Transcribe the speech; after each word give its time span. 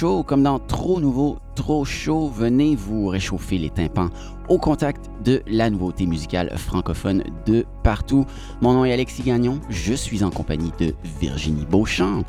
chaud, 0.00 0.22
comme 0.22 0.42
dans 0.42 0.58
Trop 0.58 0.98
nouveau, 0.98 1.36
trop 1.54 1.84
chaud. 1.84 2.32
Venez 2.34 2.74
vous 2.74 3.08
réchauffer 3.08 3.58
les 3.58 3.68
tympans 3.68 4.08
au 4.48 4.56
contact 4.56 5.10
de 5.22 5.42
la 5.46 5.68
nouveauté 5.68 6.06
musicale 6.06 6.50
francophone 6.56 7.22
de 7.44 7.66
partout. 7.82 8.24
Mon 8.62 8.72
nom 8.72 8.86
est 8.86 8.94
Alexis 8.94 9.22
Gagnon, 9.22 9.60
je 9.68 9.92
suis 9.92 10.24
en 10.24 10.30
compagnie 10.30 10.72
de 10.78 10.94
Virginie 11.20 11.66
Beauchamp. 11.66 12.24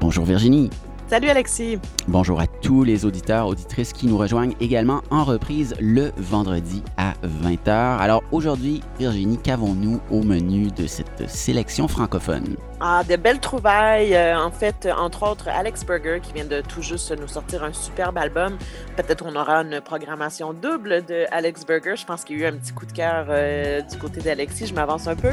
Bonjour 0.00 0.24
Virginie. 0.24 0.70
Salut 1.06 1.28
Alexis. 1.28 1.78
Bonjour 2.08 2.40
à 2.40 2.46
tous 2.46 2.84
les 2.84 3.04
auditeurs, 3.04 3.48
auditrices 3.48 3.92
qui 3.92 4.06
nous 4.06 4.16
rejoignent 4.16 4.54
également 4.60 5.02
en 5.10 5.24
reprise 5.24 5.74
le 5.78 6.10
vendredi 6.16 6.82
à 6.96 7.12
20h. 7.42 7.98
Alors 7.98 8.22
aujourd'hui, 8.32 8.80
Virginie, 8.98 9.36
qu'avons-nous 9.36 10.00
au 10.10 10.22
menu 10.22 10.68
de 10.70 10.86
cette 10.86 11.28
sélection 11.28 11.86
francophone? 11.86 12.56
Ah, 12.80 13.02
de 13.08 13.16
belles 13.16 13.38
trouvailles. 13.38 14.14
Euh, 14.14 14.36
en 14.36 14.50
fait, 14.50 14.88
entre 14.96 15.22
autres, 15.30 15.48
Alex 15.48 15.86
Burger 15.86 16.18
qui 16.20 16.32
vient 16.32 16.44
de 16.44 16.60
tout 16.60 16.82
juste 16.82 17.16
nous 17.18 17.28
sortir 17.28 17.62
un 17.62 17.72
superbe 17.72 18.18
album. 18.18 18.58
Peut-être 18.96 19.24
on 19.26 19.36
aura 19.36 19.58
une 19.58 19.80
programmation 19.80 20.52
double 20.52 21.04
de 21.04 21.24
Alex 21.30 21.64
Burger. 21.64 21.94
Je 21.96 22.04
pense 22.04 22.24
qu'il 22.24 22.38
y 22.38 22.42
a 22.42 22.44
eu 22.44 22.48
un 22.48 22.56
petit 22.56 22.72
coup 22.72 22.84
de 22.84 22.92
cœur 22.92 23.26
euh, 23.28 23.80
du 23.80 23.96
côté 23.96 24.20
d'Alexis. 24.20 24.66
Je 24.66 24.74
m'avance 24.74 25.06
un 25.06 25.14
peu. 25.14 25.30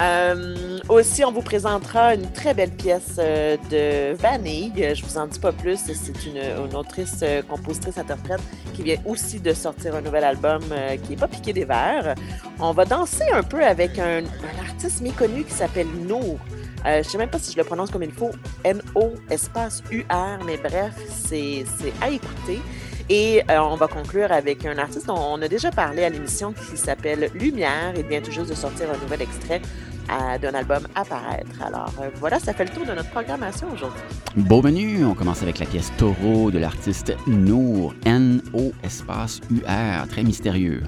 Euh, 0.00 0.78
aussi, 0.88 1.24
on 1.24 1.32
vous 1.32 1.42
présentera 1.42 2.14
une 2.14 2.30
très 2.30 2.54
belle 2.54 2.70
pièce 2.70 3.16
de 3.16 4.14
Vanille. 4.14 4.94
Je 4.94 5.04
vous 5.04 5.18
en 5.18 5.26
dis 5.26 5.40
pas 5.40 5.52
plus. 5.52 5.80
C'est 5.92 6.26
une, 6.26 6.76
autrice, 6.76 7.24
compositrice, 7.48 7.98
interprète 7.98 8.40
qui 8.74 8.84
vient 8.84 8.98
aussi 9.04 9.40
de 9.40 9.52
sortir 9.54 9.96
un 9.96 10.02
nouvel 10.02 10.22
album 10.22 10.62
qui 11.02 11.10
n'est 11.10 11.16
pas 11.16 11.28
piqué 11.28 11.52
des 11.52 11.64
verres. 11.64 12.14
On 12.60 12.72
va 12.72 12.84
danser 12.84 13.24
un 13.32 13.42
peu 13.42 13.64
avec 13.64 13.98
un, 13.98 14.18
un 14.20 14.68
artiste 14.68 15.00
méconnu 15.00 15.44
qui 15.44 15.52
s'appelle 15.52 15.88
Nour. 16.06 16.38
Euh, 16.84 17.02
je 17.02 17.08
sais 17.08 17.18
même 17.18 17.30
pas 17.30 17.38
si 17.38 17.52
je 17.52 17.56
le 17.56 17.64
prononce 17.64 17.90
comme 17.90 18.02
il 18.02 18.12
faut. 18.12 18.30
N-O 18.64 19.14
espace 19.30 19.82
U-R, 19.90 20.44
mais 20.44 20.56
bref, 20.56 20.94
c'est 21.08 21.64
à 22.00 22.10
écouter. 22.10 22.60
Et 23.08 23.42
euh, 23.50 23.60
on 23.60 23.76
va 23.76 23.86
conclure 23.86 24.32
avec 24.32 24.66
un 24.66 24.78
artiste 24.78 25.06
dont 25.06 25.16
on 25.16 25.40
a 25.40 25.48
déjà 25.48 25.70
parlé 25.70 26.02
à 26.02 26.08
l'émission 26.08 26.52
qui 26.52 26.76
s'appelle 26.76 27.30
Lumière. 27.34 27.94
Il 27.96 28.04
vient 28.04 28.20
tout 28.20 28.32
juste 28.32 28.50
de 28.50 28.54
sortir 28.54 28.88
un 28.90 28.98
nouvel 28.98 29.22
extrait 29.22 29.62
euh, 30.10 30.38
d'un 30.38 30.54
album 30.54 30.88
Apparaître. 30.96 31.62
Alors 31.64 31.92
voilà, 32.16 32.40
ça 32.40 32.52
fait 32.52 32.64
le 32.64 32.70
tour 32.70 32.84
de 32.84 32.92
notre 32.92 33.10
programmation 33.10 33.68
aujourd'hui. 33.72 34.02
Beau 34.36 34.60
menu, 34.60 35.04
on 35.04 35.14
commence 35.14 35.42
avec 35.42 35.60
la 35.60 35.66
pièce 35.66 35.92
Taureau 35.96 36.50
de 36.50 36.58
l'artiste 36.58 37.14
Nour, 37.28 37.94
N-O 38.04 38.72
espace 38.82 39.40
U-R, 39.50 40.08
très 40.08 40.24
mystérieux. 40.24 40.82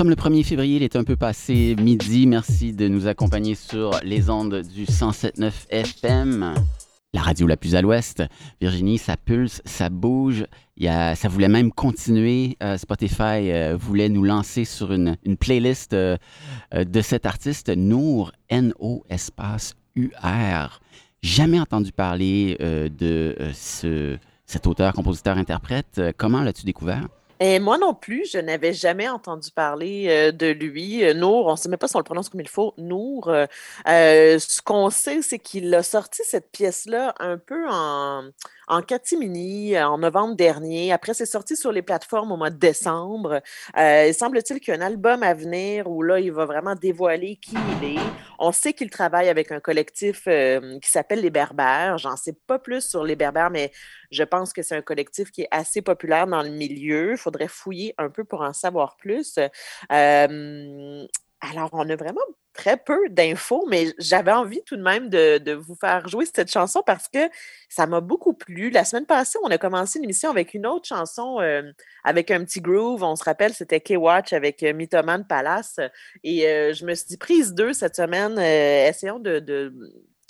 Sommes 0.00 0.08
le 0.08 0.16
1er 0.16 0.44
février, 0.44 0.76
il 0.76 0.82
est 0.82 0.96
un 0.96 1.04
peu 1.04 1.14
passé 1.14 1.76
midi. 1.78 2.26
Merci 2.26 2.72
de 2.72 2.88
nous 2.88 3.06
accompagner 3.06 3.54
sur 3.54 4.00
les 4.02 4.30
ondes 4.30 4.62
du 4.62 4.86
107.9 4.86 5.52
FM, 5.68 6.54
la 7.12 7.20
radio 7.20 7.46
la 7.46 7.58
plus 7.58 7.74
à 7.74 7.82
l'ouest. 7.82 8.22
Virginie, 8.62 8.96
ça 8.96 9.18
pulse, 9.18 9.60
ça 9.66 9.90
bouge. 9.90 10.46
Il 10.78 10.84
y 10.84 10.88
a, 10.88 11.14
ça 11.16 11.28
voulait 11.28 11.50
même 11.50 11.70
continuer. 11.70 12.56
Euh, 12.62 12.78
Spotify 12.78 13.50
euh, 13.50 13.76
voulait 13.78 14.08
nous 14.08 14.24
lancer 14.24 14.64
sur 14.64 14.90
une, 14.90 15.18
playlist 15.38 15.92
euh, 15.92 16.16
de 16.72 17.02
cet 17.02 17.26
artiste, 17.26 17.68
Nour, 17.68 18.32
N-O 18.48 19.04
espace 19.10 19.74
U-R. 19.96 20.80
Jamais 21.22 21.60
entendu 21.60 21.92
parler 21.92 22.56
de 22.58 23.36
ce, 23.52 24.16
cet 24.46 24.66
auteur, 24.66 24.94
compositeur, 24.94 25.36
interprète. 25.36 26.00
Comment 26.16 26.40
l'as-tu 26.40 26.64
découvert? 26.64 27.06
Et 27.42 27.58
moi 27.58 27.78
non 27.78 27.94
plus, 27.94 28.30
je 28.30 28.38
n'avais 28.38 28.74
jamais 28.74 29.08
entendu 29.08 29.50
parler 29.50 30.06
euh, 30.08 30.30
de 30.30 30.48
lui. 30.48 31.02
Euh, 31.04 31.14
Nour, 31.14 31.46
on 31.46 31.52
ne 31.52 31.56
sait 31.56 31.70
même 31.70 31.78
pas 31.78 31.88
si 31.88 31.96
on 31.96 31.98
le 31.98 32.04
prononce 32.04 32.28
comme 32.28 32.42
il 32.42 32.48
faut, 32.48 32.74
Nour. 32.76 33.28
Euh, 33.30 34.38
ce 34.38 34.60
qu'on 34.60 34.90
sait, 34.90 35.22
c'est 35.22 35.38
qu'il 35.38 35.74
a 35.74 35.82
sorti 35.82 36.20
cette 36.24 36.50
pièce-là 36.52 37.14
un 37.18 37.38
peu 37.38 37.66
en, 37.70 38.30
en 38.70 38.82
catimini 38.82 39.76
en 39.78 39.98
novembre 39.98 40.36
dernier. 40.36 40.92
Après, 40.92 41.12
c'est 41.12 41.26
sorti 41.26 41.56
sur 41.56 41.72
les 41.72 41.82
plateformes 41.82 42.30
au 42.30 42.36
mois 42.36 42.50
de 42.50 42.56
décembre. 42.56 43.42
il 43.76 44.14
semble-t-il 44.14 44.60
qu'il 44.60 44.72
y 44.72 44.76
a 44.76 44.80
un 44.80 44.86
album 44.86 45.24
à 45.24 45.34
venir 45.34 45.90
où 45.90 46.02
là, 46.02 46.20
il 46.20 46.30
va 46.30 46.46
vraiment 46.46 46.76
dévoiler 46.76 47.36
qui 47.36 47.56
il 47.82 47.96
est. 47.96 48.00
On 48.38 48.52
sait 48.52 48.72
qu'il 48.72 48.88
travaille 48.88 49.28
avec 49.28 49.50
un 49.50 49.58
collectif 49.58 50.24
qui 50.24 50.88
s'appelle 50.88 51.20
Les 51.20 51.30
Berbères. 51.30 51.98
J'en 51.98 52.16
sais 52.16 52.36
pas 52.46 52.60
plus 52.60 52.88
sur 52.88 53.02
Les 53.04 53.16
Berbères, 53.16 53.50
mais 53.50 53.72
je 54.12 54.22
pense 54.22 54.52
que 54.52 54.62
c'est 54.62 54.76
un 54.76 54.82
collectif 54.82 55.32
qui 55.32 55.42
est 55.42 55.48
assez 55.50 55.82
populaire 55.82 56.28
dans 56.28 56.42
le 56.42 56.50
milieu. 56.50 57.12
Il 57.12 57.18
faudrait 57.18 57.48
fouiller 57.48 57.94
un 57.98 58.08
peu 58.08 58.22
pour 58.22 58.42
en 58.42 58.52
savoir 58.52 58.96
plus. 58.96 59.38
Alors, 61.40 61.70
on 61.72 61.88
a 61.88 61.96
vraiment 61.96 62.20
très 62.52 62.76
peu 62.76 63.08
d'infos, 63.08 63.66
mais 63.68 63.94
j'avais 63.98 64.32
envie 64.32 64.62
tout 64.64 64.76
de 64.76 64.82
même 64.82 65.08
de, 65.08 65.54
vous 65.54 65.74
faire 65.74 66.06
jouer 66.08 66.26
cette 66.26 66.50
chanson 66.50 66.82
parce 66.84 67.08
que 67.08 67.18
ça 67.68 67.86
m'a 67.86 68.00
beaucoup 68.00 68.34
plu. 68.34 68.70
La 68.70 68.84
semaine 68.84 69.06
passée, 69.06 69.38
on 69.42 69.50
a 69.50 69.56
commencé 69.56 69.98
une 69.98 70.04
émission 70.04 70.30
avec 70.30 70.52
une 70.54 70.66
autre 70.66 70.86
chanson 70.86 71.38
avec 72.04 72.30
un 72.30 72.44
petit 72.44 72.60
groove. 72.60 73.02
On 73.02 73.16
se 73.16 73.24
rappelle, 73.24 73.54
c'était 73.54 73.80
K-Watch 73.80 74.32
avec 74.34 74.62
euh, 74.62 74.74
Mythoman 74.74 75.26
Palace. 75.26 75.80
Et 76.24 76.42
je 76.74 76.84
me 76.84 76.94
suis 76.94 77.06
dit, 77.06 77.16
prise 77.16 77.54
deux 77.54 77.72
cette 77.72 77.96
semaine, 77.96 78.38
essayons 78.38 79.18
de 79.18 79.40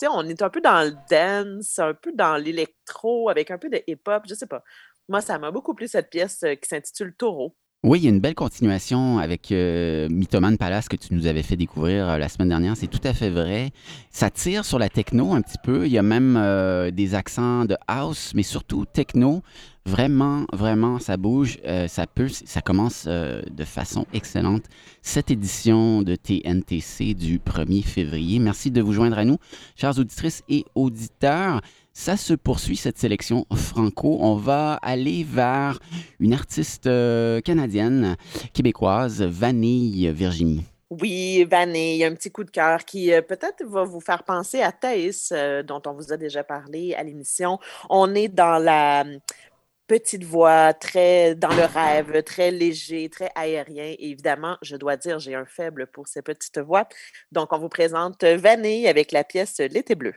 sais, 0.01 0.09
on 0.11 0.23
est 0.29 0.43
un 0.43 0.51
peu 0.51 0.61
dans 0.61 0.83
le 0.83 0.97
dance, 1.11 1.79
un 1.79 1.95
peu 1.95 2.13
dans 2.13 2.37
l'électro, 2.37 3.29
avec 3.29 3.51
un 3.51 3.59
peu 3.59 3.69
de 3.69 3.83
hip-hop, 3.87 4.25
je 4.29 4.35
sais 4.35 4.47
pas. 4.47 4.65
Moi, 5.09 5.21
ça 5.21 5.39
m'a 5.39 5.51
beaucoup 5.51 5.75
plu 5.75 5.89
cette 5.89 6.11
pièce 6.11 6.45
qui 6.63 6.69
s'intitule 6.69 7.15
Taureau. 7.15 7.55
Oui, 7.83 8.01
il 8.01 8.05
y 8.05 8.09
a 8.09 8.11
une 8.11 8.21
belle 8.21 8.35
continuation 8.35 9.19
avec 9.19 9.51
euh, 9.53 10.07
Mythoman 10.11 10.59
Palace 10.59 10.87
que 10.87 10.97
tu 10.97 11.15
nous 11.15 11.27
avais 11.27 11.43
fait 11.43 11.57
découvrir 11.57 12.11
euh, 12.11 12.19
la 12.19 12.29
semaine 12.29 12.51
dernière. 12.51 12.77
C'est 12.77 12.89
tout 12.89 13.01
à 13.05 13.15
fait 13.15 13.31
vrai. 13.31 13.71
Ça 14.11 14.29
tire 14.29 14.67
sur 14.67 14.79
la 14.79 14.91
techno 14.91 15.33
un 15.33 15.41
petit 15.41 15.57
peu. 15.65 15.87
Il 15.87 15.93
y 15.93 15.97
a 15.97 16.03
même 16.03 16.37
euh, 16.37 16.91
des 16.91 17.15
accents 17.15 17.65
de 17.65 17.79
house, 17.89 18.33
mais 18.35 18.43
surtout 18.43 18.85
techno. 18.85 19.43
Vraiment, 19.87 20.45
vraiment, 20.53 20.99
ça 20.99 21.17
bouge, 21.17 21.59
ça 21.89 22.07
pulse, 22.07 22.43
ça 22.47 22.61
commence 22.61 23.07
de 23.07 23.65
façon 23.65 24.07
excellente. 24.13 24.65
Cette 25.03 25.31
édition 25.31 26.03
de 26.03 26.17
TNTC 26.17 27.15
du 27.15 27.39
1er 27.39 27.83
février. 27.83 28.39
Merci 28.39 28.71
de 28.71 28.83
vous 28.83 28.93
joindre 28.93 29.19
à 29.19 29.25
nous, 29.25 29.39
chers 29.77 29.99
auditrices 29.99 30.43
et 30.49 30.65
auditeurs. 30.75 31.63
Ça 31.93 32.17
se 32.17 32.35
poursuit, 32.35 32.77
cette 32.77 32.99
sélection 32.99 33.47
franco. 33.55 34.17
On 34.21 34.35
va 34.35 34.75
aller 34.75 35.25
vers 35.25 35.79
une 36.21 36.33
artiste 36.33 36.87
euh, 36.87 37.41
canadienne, 37.41 38.17
québécoise, 38.55 39.23
Vanille 39.23 40.11
Virginie. 40.13 40.65
Oui, 40.89 41.45
Vanille, 41.45 42.05
un 42.05 42.15
petit 42.15 42.31
coup 42.31 42.45
de 42.45 42.51
cœur 42.51 42.85
qui 42.85 43.13
euh, 43.13 43.23
peut-être 43.23 43.65
va 43.65 43.85
vous 43.85 44.01
faire 44.01 44.23
penser 44.23 44.63
à 44.63 44.73
Thaïs, 44.73 45.31
euh, 45.33 45.63
dont 45.63 45.83
on 45.87 45.93
vous 45.93 46.13
a 46.13 46.17
déjà 46.17 46.43
parlé 46.43 46.95
à 46.95 47.03
l'émission. 47.03 47.59
On 47.91 48.15
est 48.15 48.29
dans 48.29 48.59
la 48.59 49.05
petite 49.91 50.23
voix, 50.23 50.73
très 50.73 51.35
dans 51.35 51.49
le 51.49 51.65
rêve, 51.65 52.23
très 52.23 52.53
léger, 52.53 53.09
très 53.11 53.29
aérien. 53.35 53.97
évidemment, 53.99 54.57
je 54.63 54.77
dois 54.77 54.97
dire, 54.97 55.19
j'ai 55.19 55.35
un 55.35 55.47
faible 55.47 55.89
pour 55.89 56.07
ces 56.07 56.23
petites 56.23 56.61
voix. 56.61 56.87
Donc, 57.33 57.53
on 57.53 57.59
vous 57.59 57.69
présente 57.69 58.23
Vanille 58.23 58.87
avec 58.87 59.11
la 59.11 59.25
pièce 59.25 59.59
L'été 59.59 59.97
bleu. 59.97 60.15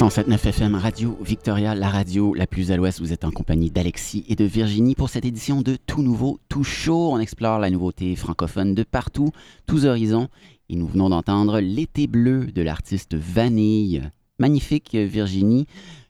107.9 0.00 0.48
FM 0.48 0.74
Radio 0.76 1.18
Victoria, 1.20 1.74
la 1.74 1.90
radio 1.90 2.32
la 2.32 2.46
plus 2.46 2.72
à 2.72 2.76
l'ouest. 2.78 3.00
Vous 3.00 3.12
êtes 3.12 3.26
en 3.26 3.30
compagnie 3.30 3.70
d'Alexis 3.70 4.24
et 4.28 4.34
de 4.34 4.46
Virginie 4.46 4.94
pour 4.94 5.10
cette 5.10 5.26
édition 5.26 5.60
de 5.60 5.76
Tout 5.76 6.00
Nouveau, 6.00 6.40
Tout 6.48 6.64
Chaud. 6.64 7.10
On 7.12 7.18
explore 7.18 7.58
la 7.58 7.68
nouveauté 7.68 8.16
francophone 8.16 8.74
de 8.74 8.82
partout, 8.82 9.30
tous 9.66 9.84
horizons. 9.84 10.28
Et 10.70 10.76
nous 10.76 10.86
venons 10.86 11.10
d'entendre 11.10 11.60
L'été 11.60 12.06
bleu 12.06 12.46
de 12.46 12.62
l'artiste 12.62 13.14
Vanille. 13.14 14.08
Magnifique, 14.38 14.94
Virginie. 14.94 15.66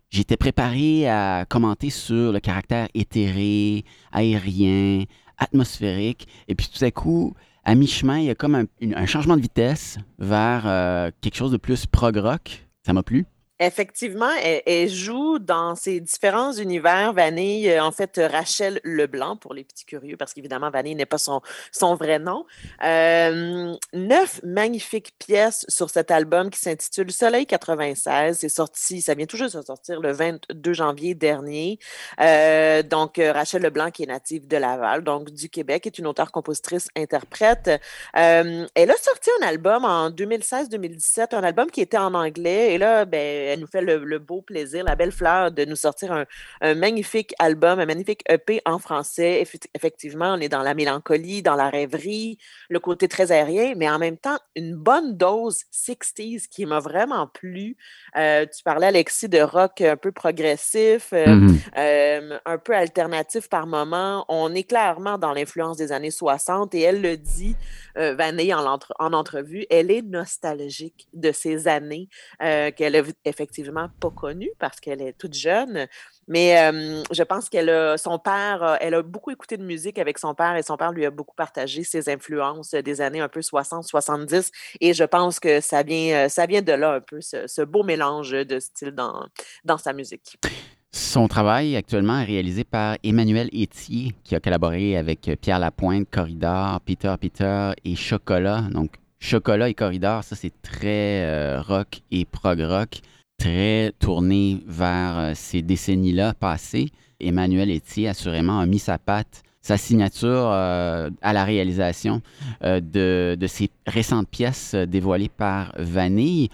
J'étais 0.08 0.36
préparé 0.36 1.08
à 1.08 1.44
commenter 1.48 1.90
sur 1.90 2.30
le 2.30 2.38
caractère 2.38 2.86
éthéré, 2.94 3.84
aérien, 4.12 5.02
atmosphérique. 5.36 6.28
Et 6.46 6.54
puis 6.54 6.70
tout 6.72 6.84
à 6.84 6.92
coup, 6.92 7.34
à 7.64 7.74
mi-chemin, 7.74 8.20
il 8.20 8.26
y 8.26 8.30
a 8.30 8.36
comme 8.36 8.54
un, 8.54 9.06
changement 9.06 9.36
de 9.36 9.42
vitesse 9.42 9.98
vers 10.20 10.62
euh, 10.66 11.10
quelque 11.20 11.34
chose 11.34 11.50
de 11.50 11.56
plus 11.56 11.86
prog-rock. 11.86 12.68
Ça 12.86 12.92
m'a 12.92 13.02
plu. 13.02 13.26
Effectivement, 13.62 14.30
elle, 14.42 14.88
joue 14.88 15.38
dans 15.38 15.74
ces 15.74 16.00
différents 16.00 16.52
univers. 16.52 17.12
Vanille, 17.12 17.68
euh, 17.68 17.84
en 17.84 17.92
fait, 17.92 18.18
Rachel 18.18 18.80
Leblanc, 18.84 19.36
pour 19.36 19.52
les 19.52 19.64
petits 19.64 19.84
curieux, 19.84 20.16
parce 20.16 20.32
qu'évidemment, 20.32 20.70
Vanille 20.70 20.94
n'est 20.94 21.04
pas 21.04 21.18
son, 21.18 21.42
son 21.70 21.94
vrai 21.94 22.18
nom. 22.18 22.46
Euh, 22.82 23.74
neuf 23.92 24.40
magnifiques 24.44 25.12
pièces 25.18 25.66
sur 25.68 25.90
cet 25.90 26.10
album 26.10 26.48
qui 26.48 26.58
s'intitule 26.58 27.12
Soleil 27.12 27.44
96. 27.44 28.38
C'est 28.38 28.48
sorti, 28.48 29.02
ça 29.02 29.12
vient 29.12 29.26
tout 29.26 29.36
juste 29.36 29.58
de 29.58 29.62
sortir 29.62 30.00
le 30.00 30.10
22 30.10 30.72
janvier 30.72 31.14
dernier. 31.14 31.78
Euh, 32.18 32.82
donc, 32.82 33.20
Rachel 33.22 33.60
Leblanc, 33.60 33.90
qui 33.90 34.04
est 34.04 34.06
native 34.06 34.48
de 34.48 34.56
Laval, 34.56 35.04
donc 35.04 35.28
du 35.32 35.50
Québec, 35.50 35.86
est 35.86 35.98
une 35.98 36.06
auteure, 36.06 36.32
compositrice, 36.32 36.88
interprète. 36.96 37.70
elle 38.14 38.90
a 38.90 38.96
sorti 38.96 39.28
un 39.42 39.46
album 39.46 39.84
en 39.84 40.08
2016-2017, 40.08 41.34
un 41.34 41.44
album 41.44 41.70
qui 41.70 41.82
était 41.82 41.98
en 41.98 42.14
anglais. 42.14 42.72
Et 42.72 42.78
là, 42.78 43.04
ben, 43.04 43.49
elle 43.50 43.60
nous 43.60 43.66
fait 43.66 43.82
le, 43.82 44.18
beau 44.18 44.42
plaisir, 44.42 44.84
la 44.84 44.96
belle 44.96 45.12
fleur 45.12 45.50
de 45.50 45.64
nous 45.64 45.76
sortir 45.76 46.24
un, 46.60 46.74
magnifique 46.74 47.34
album, 47.38 47.78
un 47.80 47.86
magnifique 47.86 48.22
EP 48.28 48.60
en 48.64 48.78
français. 48.78 49.44
Effectivement, 49.74 50.34
on 50.34 50.40
est 50.40 50.48
dans 50.48 50.62
la 50.62 50.74
mélancolie, 50.74 51.42
dans 51.42 51.56
la 51.56 51.68
rêverie, 51.68 52.38
le 52.68 52.80
côté 52.80 53.08
très 53.08 53.32
aérien, 53.32 53.74
mais 53.76 53.88
en 53.88 53.98
même 53.98 54.16
temps, 54.16 54.38
une 54.56 54.74
bonne 54.74 55.16
dose 55.16 55.64
60s 55.72 56.48
qui 56.48 56.66
m'a 56.66 56.80
vraiment 56.80 57.26
plu. 57.26 57.76
Euh, 58.16 58.46
tu 58.46 58.62
parlais, 58.62 58.86
Alexis, 58.86 59.28
de 59.28 59.40
rock 59.40 59.80
un 59.80 59.96
peu 59.96 60.12
progressif, 60.12 61.10
euh, 61.12 61.26
mmh 61.26 61.50
euh, 61.76 62.38
un 62.44 62.58
peu 62.58 62.74
alternatif 62.74 63.48
par 63.48 63.66
moment. 63.66 64.24
On 64.28 64.54
est 64.54 64.64
clairement 64.64 65.18
dans 65.18 65.32
l'influence 65.32 65.76
des 65.76 65.92
années 65.92 66.10
60 66.10 66.74
et 66.74 66.80
elle 66.80 67.00
le 67.00 67.16
dit, 67.16 67.56
Vanille, 67.96 68.54
en, 68.54 68.78
en, 68.98 69.12
entrevue, 69.12 69.66
elle 69.68 69.90
est 69.90 70.02
nostalgique 70.02 71.08
de 71.12 71.32
ces 71.32 71.68
années 71.68 72.08
qu'elle 72.38 72.96
a 72.96 73.02
effectivement 73.40 73.88
pas 74.00 74.10
connue 74.10 74.50
parce 74.58 74.80
qu'elle 74.80 75.00
est 75.00 75.16
toute 75.16 75.34
jeune. 75.34 75.86
Mais 76.28 76.70
je 77.10 77.22
pense 77.22 77.48
qu'elle 77.48 77.70
a 77.70 77.96
son 77.96 78.18
père, 78.18 78.76
elle 78.80 78.94
a 78.94 79.02
beaucoup 79.02 79.30
écouté 79.30 79.56
de 79.56 79.64
musique 79.64 79.98
avec 79.98 80.18
son 80.18 80.34
père 80.34 80.56
et 80.56 80.62
son 80.62 80.76
père 80.76 80.92
lui 80.92 81.04
a 81.04 81.10
beaucoup 81.10 81.34
partagé 81.34 81.82
ses 81.82 82.08
influences 82.08 82.70
des 82.72 83.00
années 83.00 83.20
un 83.20 83.28
peu 83.28 83.40
60-70. 83.40 84.50
Et 84.80 84.94
je 84.94 85.04
pense 85.04 85.40
que 85.40 85.60
ça 85.60 85.82
vient, 85.82 86.28
ça 86.28 86.46
vient 86.46 86.62
de 86.62 86.72
là 86.72 86.94
un 86.94 87.00
peu, 87.00 87.20
ce, 87.20 87.62
beau 87.62 87.82
mélange 87.82 88.32
de 88.32 88.60
style 88.60 88.92
dans, 88.92 89.26
dans 89.64 89.78
sa 89.78 89.92
musique. 89.92 90.38
Son 90.92 91.28
travail 91.28 91.76
actuellement 91.76 92.18
est 92.20 92.24
réalisé 92.24 92.64
par 92.64 92.96
Emmanuel 93.04 93.48
Etier, 93.52 94.12
qui 94.24 94.34
a 94.34 94.40
collaboré 94.40 94.96
avec 94.96 95.30
Pierre 95.40 95.60
Lapointe, 95.60 96.08
Corridor, 96.10 96.80
Peter 96.80 97.14
Peter 97.20 97.70
et 97.84 97.94
Chocolat. 97.94 98.62
Donc, 98.72 98.96
Chocolat 99.20 99.68
et 99.68 99.74
Corridor, 99.74 100.24
ça 100.24 100.34
c'est 100.34 100.52
très 100.62 101.24
euh, 101.24 101.60
rock 101.60 102.00
et 102.10 102.24
prog 102.24 102.60
rock 102.60 103.00
très 103.40 103.92
tourné 103.98 104.62
vers 104.66 105.18
euh, 105.18 105.32
ces 105.34 105.62
décennies-là 105.62 106.34
passées. 106.34 106.90
Emmanuel 107.18 107.70
Etier, 107.70 108.08
assurément, 108.08 108.60
a 108.60 108.66
mis 108.66 108.78
sa 108.78 108.98
patte, 108.98 109.42
sa 109.62 109.76
signature 109.78 110.50
euh, 110.52 111.10
à 111.22 111.32
la 111.32 111.44
réalisation 111.44 112.20
euh, 112.62 112.80
de, 112.80 113.36
de, 113.40 113.46
ces 113.46 113.70
récentes 113.86 114.28
pièces 114.28 114.74
dévoilées 114.74 115.30
par 115.30 115.72
Vanille. 115.78 116.50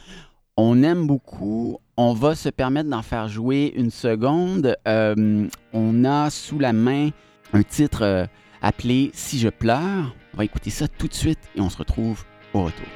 On 0.56 0.82
aime 0.82 1.06
beaucoup. 1.06 1.78
On 1.96 2.14
va 2.14 2.34
se 2.34 2.48
permettre 2.48 2.88
d'en 2.88 3.02
faire 3.02 3.28
jouer 3.28 3.72
une 3.76 3.90
seconde. 3.90 4.76
on 4.86 6.04
a 6.04 6.30
sous 6.30 6.58
la 6.58 6.72
main 6.72 7.10
un 7.52 7.62
titre 7.62 8.28
appelé 8.62 9.10
Si 9.12 9.38
je 9.38 9.48
pleure. 9.48 10.14
On 10.34 10.38
va 10.38 10.44
écouter 10.44 10.70
ça 10.70 10.88
tout 10.88 11.08
de 11.08 11.14
suite 11.14 11.40
et 11.56 11.60
on 11.60 11.68
se 11.68 11.78
retrouve 11.78 12.24
au 12.54 12.64
retour. 12.64 12.86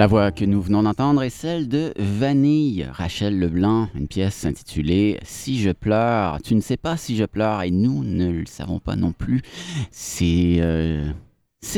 La 0.00 0.06
voix 0.06 0.32
que 0.32 0.46
nous 0.46 0.62
venons 0.62 0.84
d'entendre 0.84 1.22
est 1.22 1.28
celle 1.28 1.68
de 1.68 1.92
Vanille, 1.98 2.88
Rachel 2.90 3.38
Leblanc, 3.38 3.90
une 3.94 4.08
pièce 4.08 4.46
intitulée 4.46 5.18
Si 5.24 5.60
je 5.60 5.72
pleure. 5.72 6.40
Tu 6.40 6.54
ne 6.54 6.62
sais 6.62 6.78
pas 6.78 6.96
si 6.96 7.18
je 7.18 7.26
pleure 7.26 7.60
et 7.60 7.70
nous 7.70 8.02
ne 8.02 8.30
le 8.30 8.46
savons 8.46 8.78
pas 8.78 8.96
non 8.96 9.12
plus. 9.12 9.42
C'est 9.90 10.56
euh, 10.60 11.12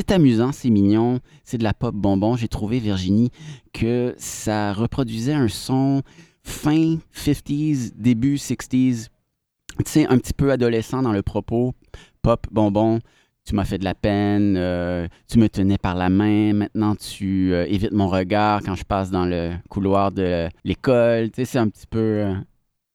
amusant, 0.09 0.53
c'est 0.53 0.71
mignon, 0.71 1.19
c'est 1.43 1.59
de 1.59 1.65
la 1.65 1.75
pop 1.75 1.97
bonbon. 1.97 2.37
J'ai 2.37 2.47
trouvé 2.47 2.79
Virginie 2.79 3.33
que 3.73 4.15
ça 4.19 4.73
reproduisait 4.73 5.35
un 5.35 5.49
son 5.49 6.03
fin 6.45 6.99
50s, 7.17 7.91
début 7.97 8.37
60s. 8.37 9.09
Tu 9.79 9.85
sais, 9.85 10.07
un 10.07 10.19
petit 10.19 10.33
peu 10.33 10.53
adolescent 10.53 11.03
dans 11.03 11.13
le 11.13 11.23
propos, 11.23 11.75
pop 12.23 12.47
bonbon 12.53 13.01
tu 13.45 13.55
m'as 13.55 13.65
fait 13.65 13.79
de 13.79 13.85
la 13.85 13.95
peine, 13.95 14.57
euh, 14.57 15.09
tu 15.29 15.39
me 15.39 15.49
tenais 15.49 15.79
par 15.79 15.95
la 15.95 16.09
main, 16.09 16.53
maintenant 16.53 16.95
tu 16.95 17.53
euh, 17.53 17.67
évites 17.67 17.93
mon 17.93 18.09
regard 18.09 18.63
quand 18.63 18.75
je 18.75 18.85
passe 18.85 19.11
dans 19.11 19.25
le 19.25 19.53
couloir 19.69 20.13
de 20.13 20.49
l'école. 20.65 21.31
Tu 21.31 21.37
sais, 21.37 21.45
c'est 21.45 21.59
un 21.59 21.69
petit 21.69 21.87
peu... 21.87 21.99
Euh, 21.99 22.35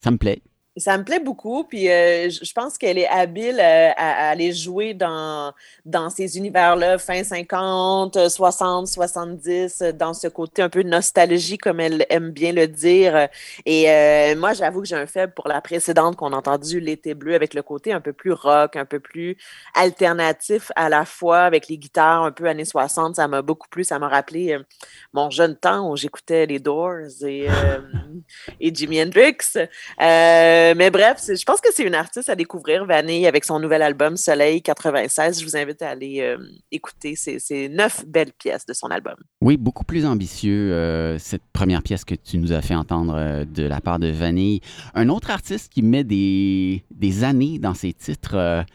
ça 0.04 0.12
me 0.12 0.18
plaît. 0.18 0.42
Ça 0.78 0.98
me 0.98 1.04
plaît 1.04 1.20
beaucoup, 1.20 1.64
puis 1.64 1.90
euh, 1.90 2.30
je 2.30 2.54
pense 2.54 2.78
qu'elle 2.78 3.00
est 3.00 3.08
habile 3.08 3.60
euh, 3.60 3.90
à, 3.98 4.30
aller 4.30 4.54
jouer 4.54 4.94
dans, 4.94 5.52
dans 5.86 6.10
ces 6.10 6.38
univers-là, 6.38 7.00
fin 7.00 7.24
50, 7.24 8.30
60, 8.30 8.88
70, 8.88 9.82
dans 9.96 10.14
ce 10.14 10.28
côté 10.28 10.62
un 10.62 10.70
peu 10.70 10.84
nostalgie, 10.84 11.58
comme 11.58 11.80
elle 11.80 12.06
aime 12.10 12.30
bien 12.30 12.52
le 12.52 12.68
dire. 12.68 13.28
Et 13.66 13.90
euh, 13.90 14.36
moi, 14.36 14.54
j'avoue 14.54 14.82
que 14.82 14.88
j'ai 14.88 14.96
un 14.96 15.08
faible 15.08 15.34
pour 15.34 15.48
la 15.48 15.62
précédente 15.62 16.16
qu'on 16.16 16.32
a 16.34 16.38
entendue, 16.38 16.80
L'été 16.80 17.16
bleu, 17.16 17.34
avec 17.34 17.56
le 17.56 17.64
côté 17.64 17.92
un 17.92 18.02
peu 18.02 18.14
plus 18.14 18.34
rock, 18.34 18.76
un 18.76 18.86
peu 18.86 19.00
plus 19.00 19.36
alternatif 19.74 20.72
à 20.76 20.90
la 20.90 21.06
fois, 21.06 21.40
avec 21.40 21.70
les 21.70 21.78
guitares 21.78 22.24
un 22.24 22.32
peu 22.32 22.46
années 22.46 22.66
60. 22.66 23.16
Ça 23.16 23.28
m'a 23.28 23.42
beaucoup 23.42 23.68
plu, 23.68 23.84
ça 23.84 23.98
m'a 23.98 24.10
rappelé 24.10 24.58
mon 25.14 25.32
jeune 25.32 25.56
temps 25.56 25.90
où 25.90 25.98
j'écoutais 25.98 26.46
les 26.46 26.60
Doors 26.60 27.24
et, 27.26 27.48
et 28.60 28.76
Jimi 28.76 29.02
Hendrix. 29.02 29.38
Euh, 30.02 30.67
mais 30.76 30.90
bref, 30.90 31.24
je 31.28 31.44
pense 31.44 31.62
que 31.62 31.70
c'est 31.74 31.84
une 31.84 31.96
artiste 31.96 32.30
à 32.30 32.36
découvrir, 32.36 32.86
Vanille, 32.86 33.28
avec 33.28 33.46
son 33.46 33.60
nouvel 33.60 33.82
album 33.82 34.18
Soleil 34.18 34.62
96. 34.62 35.40
Je 35.40 35.46
vous 35.46 35.56
invite 35.56 35.82
à 35.82 35.90
aller 35.90 36.22
euh, 36.22 36.38
écouter 36.72 37.16
ces, 37.16 37.70
neuf 37.70 38.06
belles 38.06 38.34
pièces 38.34 38.66
de 38.66 38.74
son 38.74 38.88
album. 38.88 39.16
Oui, 39.42 39.58
beaucoup 39.58 39.84
plus 39.84 40.06
ambitieux, 40.06 40.74
euh, 40.74 41.18
cette 41.20 41.44
première 41.54 41.84
pièce 41.84 42.06
que 42.06 42.16
tu 42.16 42.38
nous 42.38 42.54
as 42.54 42.62
fait 42.62 42.76
entendre 42.76 43.46
de 43.46 43.64
la 43.64 43.82
part 43.82 44.00
de 44.00 44.08
Vanille. 44.08 44.62
Un 44.94 45.10
autre 45.10 45.30
artiste 45.30 45.72
qui 45.72 45.82
met 45.82 46.04
des, 46.04 46.84
des 46.92 47.24
années 47.24 47.60
dans 47.60 47.74
ses 47.74 47.94
titres 47.94 48.66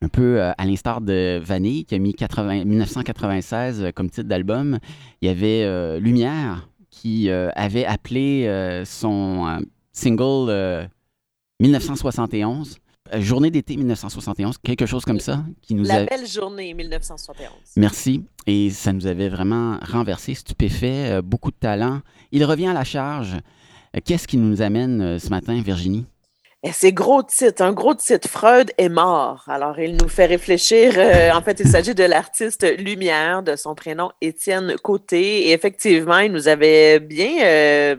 un 0.00 0.08
peu 0.08 0.40
à 0.40 0.64
l'instar 0.64 1.00
de 1.00 1.40
Vanille, 1.44 1.84
qui 1.84 1.94
a 1.94 1.98
mis 1.98 2.14
80, 2.14 2.64
1996 2.64 3.92
comme 3.94 4.10
titre 4.10 4.28
d'album, 4.28 4.78
il 5.20 5.28
y 5.28 5.30
avait 5.30 6.00
Lumière, 6.00 6.68
qui 6.90 7.30
avait 7.30 7.84
appelé 7.84 8.82
son 8.84 9.60
single 9.92 10.88
1971. 11.62 12.78
Euh, 13.14 13.20
journée 13.20 13.50
d'été 13.50 13.76
1971, 13.76 14.58
quelque 14.58 14.86
chose 14.86 15.04
comme 15.04 15.20
ça. 15.20 15.44
Qui 15.60 15.74
nous 15.74 15.84
La 15.84 16.04
belle 16.04 16.26
journée 16.26 16.74
1971. 16.74 17.50
Merci. 17.76 18.24
Et 18.46 18.70
ça 18.70 18.92
nous 18.92 19.06
avait 19.06 19.28
vraiment 19.28 19.78
renversé, 19.82 20.34
stupéfait, 20.34 21.10
euh, 21.10 21.22
beaucoup 21.22 21.50
de 21.50 21.56
talent. 21.56 22.00
Il 22.32 22.44
revient 22.44 22.68
à 22.68 22.72
la 22.72 22.84
charge. 22.84 23.36
Euh, 23.94 24.00
qu'est-ce 24.04 24.26
qui 24.26 24.38
nous 24.38 24.60
amène 24.60 25.18
ce 25.20 25.28
matin, 25.28 25.60
Virginie? 25.62 26.06
C'est 26.72 26.92
gros 26.92 27.22
titre, 27.24 27.62
un 27.62 27.72
gros 27.72 27.94
titre. 27.94 28.28
Freud 28.28 28.70
est 28.78 28.88
mort. 28.88 29.44
Alors, 29.48 29.78
il 29.80 29.96
nous 29.96 30.08
fait 30.08 30.26
réfléchir. 30.26 30.92
en 31.34 31.42
fait, 31.42 31.58
il 31.58 31.66
s'agit 31.66 31.94
de 31.94 32.04
l'artiste 32.04 32.64
Lumière, 32.78 33.42
de 33.42 33.56
son 33.56 33.74
prénom 33.74 34.12
Étienne 34.20 34.76
Côté. 34.80 35.48
Et 35.48 35.52
effectivement, 35.52 36.18
il 36.18 36.30
nous 36.30 36.46
avait 36.46 37.00
bien 37.00 37.96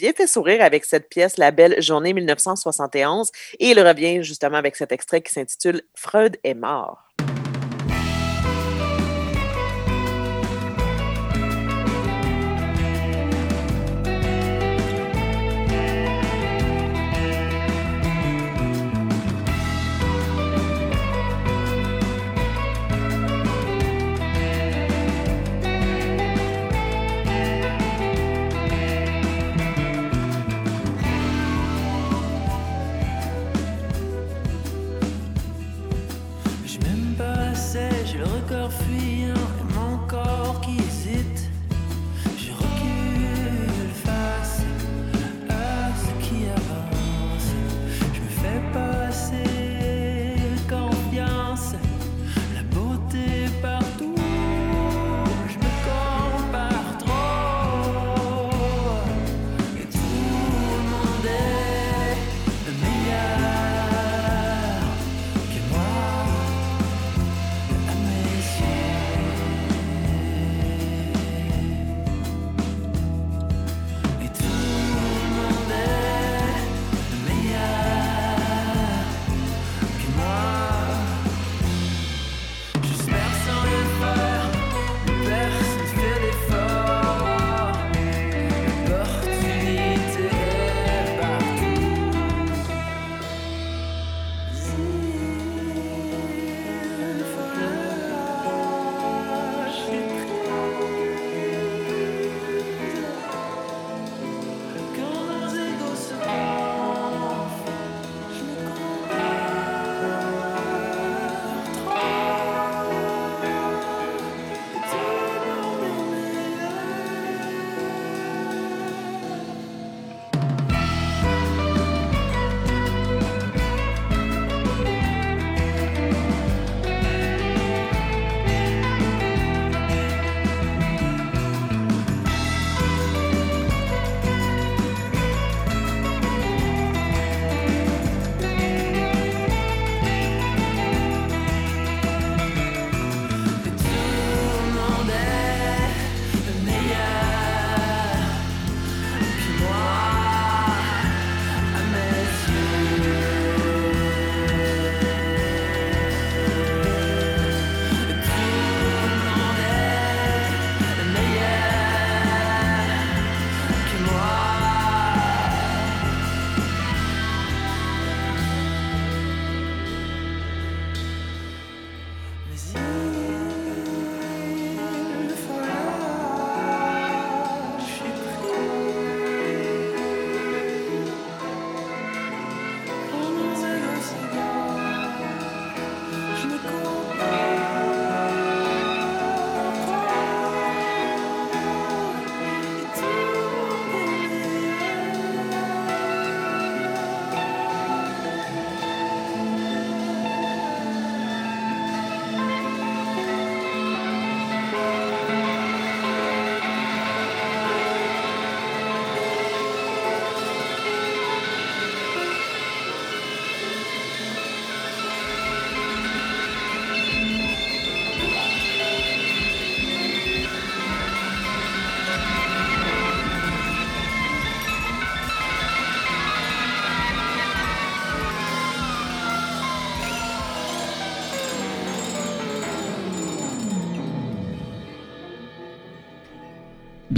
bien 0.00 0.12
fait 0.14 0.26
sourire 0.26 0.62
avec 0.62 0.86
cette 0.86 1.10
pièce, 1.10 1.36
La 1.36 1.50
Belle 1.50 1.80
Journée 1.82 2.14
1971. 2.14 3.30
Et 3.58 3.68
il 3.68 3.80
revient 3.80 4.22
justement 4.22 4.56
avec 4.56 4.76
cet 4.76 4.92
extrait 4.92 5.20
qui 5.20 5.30
s'intitule 5.30 5.82
Freud 5.94 6.38
est 6.42 6.54
mort. 6.54 7.09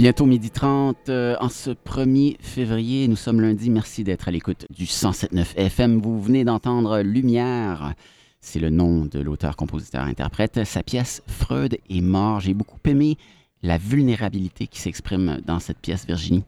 Bientôt 0.03 0.25
midi 0.25 0.49
30 0.49 1.07
euh, 1.07 1.37
en 1.39 1.47
ce 1.47 1.69
1er 1.69 2.35
février. 2.41 3.07
Nous 3.07 3.15
sommes 3.15 3.39
lundi. 3.39 3.69
Merci 3.69 4.03
d'être 4.03 4.27
à 4.27 4.31
l'écoute 4.31 4.65
du 4.69 4.83
107.9 4.83 5.55
FM. 5.55 6.01
Vous 6.01 6.21
venez 6.21 6.43
d'entendre 6.43 6.99
Lumière. 6.99 7.93
C'est 8.41 8.59
le 8.59 8.69
nom 8.69 9.05
de 9.05 9.21
l'auteur, 9.21 9.55
compositeur, 9.55 10.03
interprète. 10.03 10.65
Sa 10.65 10.83
pièce 10.83 11.23
Freud 11.27 11.77
est 11.89 12.01
mort. 12.01 12.41
J'ai 12.41 12.53
beaucoup 12.53 12.79
aimé 12.83 13.17
la 13.61 13.77
vulnérabilité 13.77 14.67
qui 14.67 14.81
s'exprime 14.81 15.39
dans 15.45 15.59
cette 15.59 15.79
pièce, 15.79 16.05
Virginie. 16.05 16.43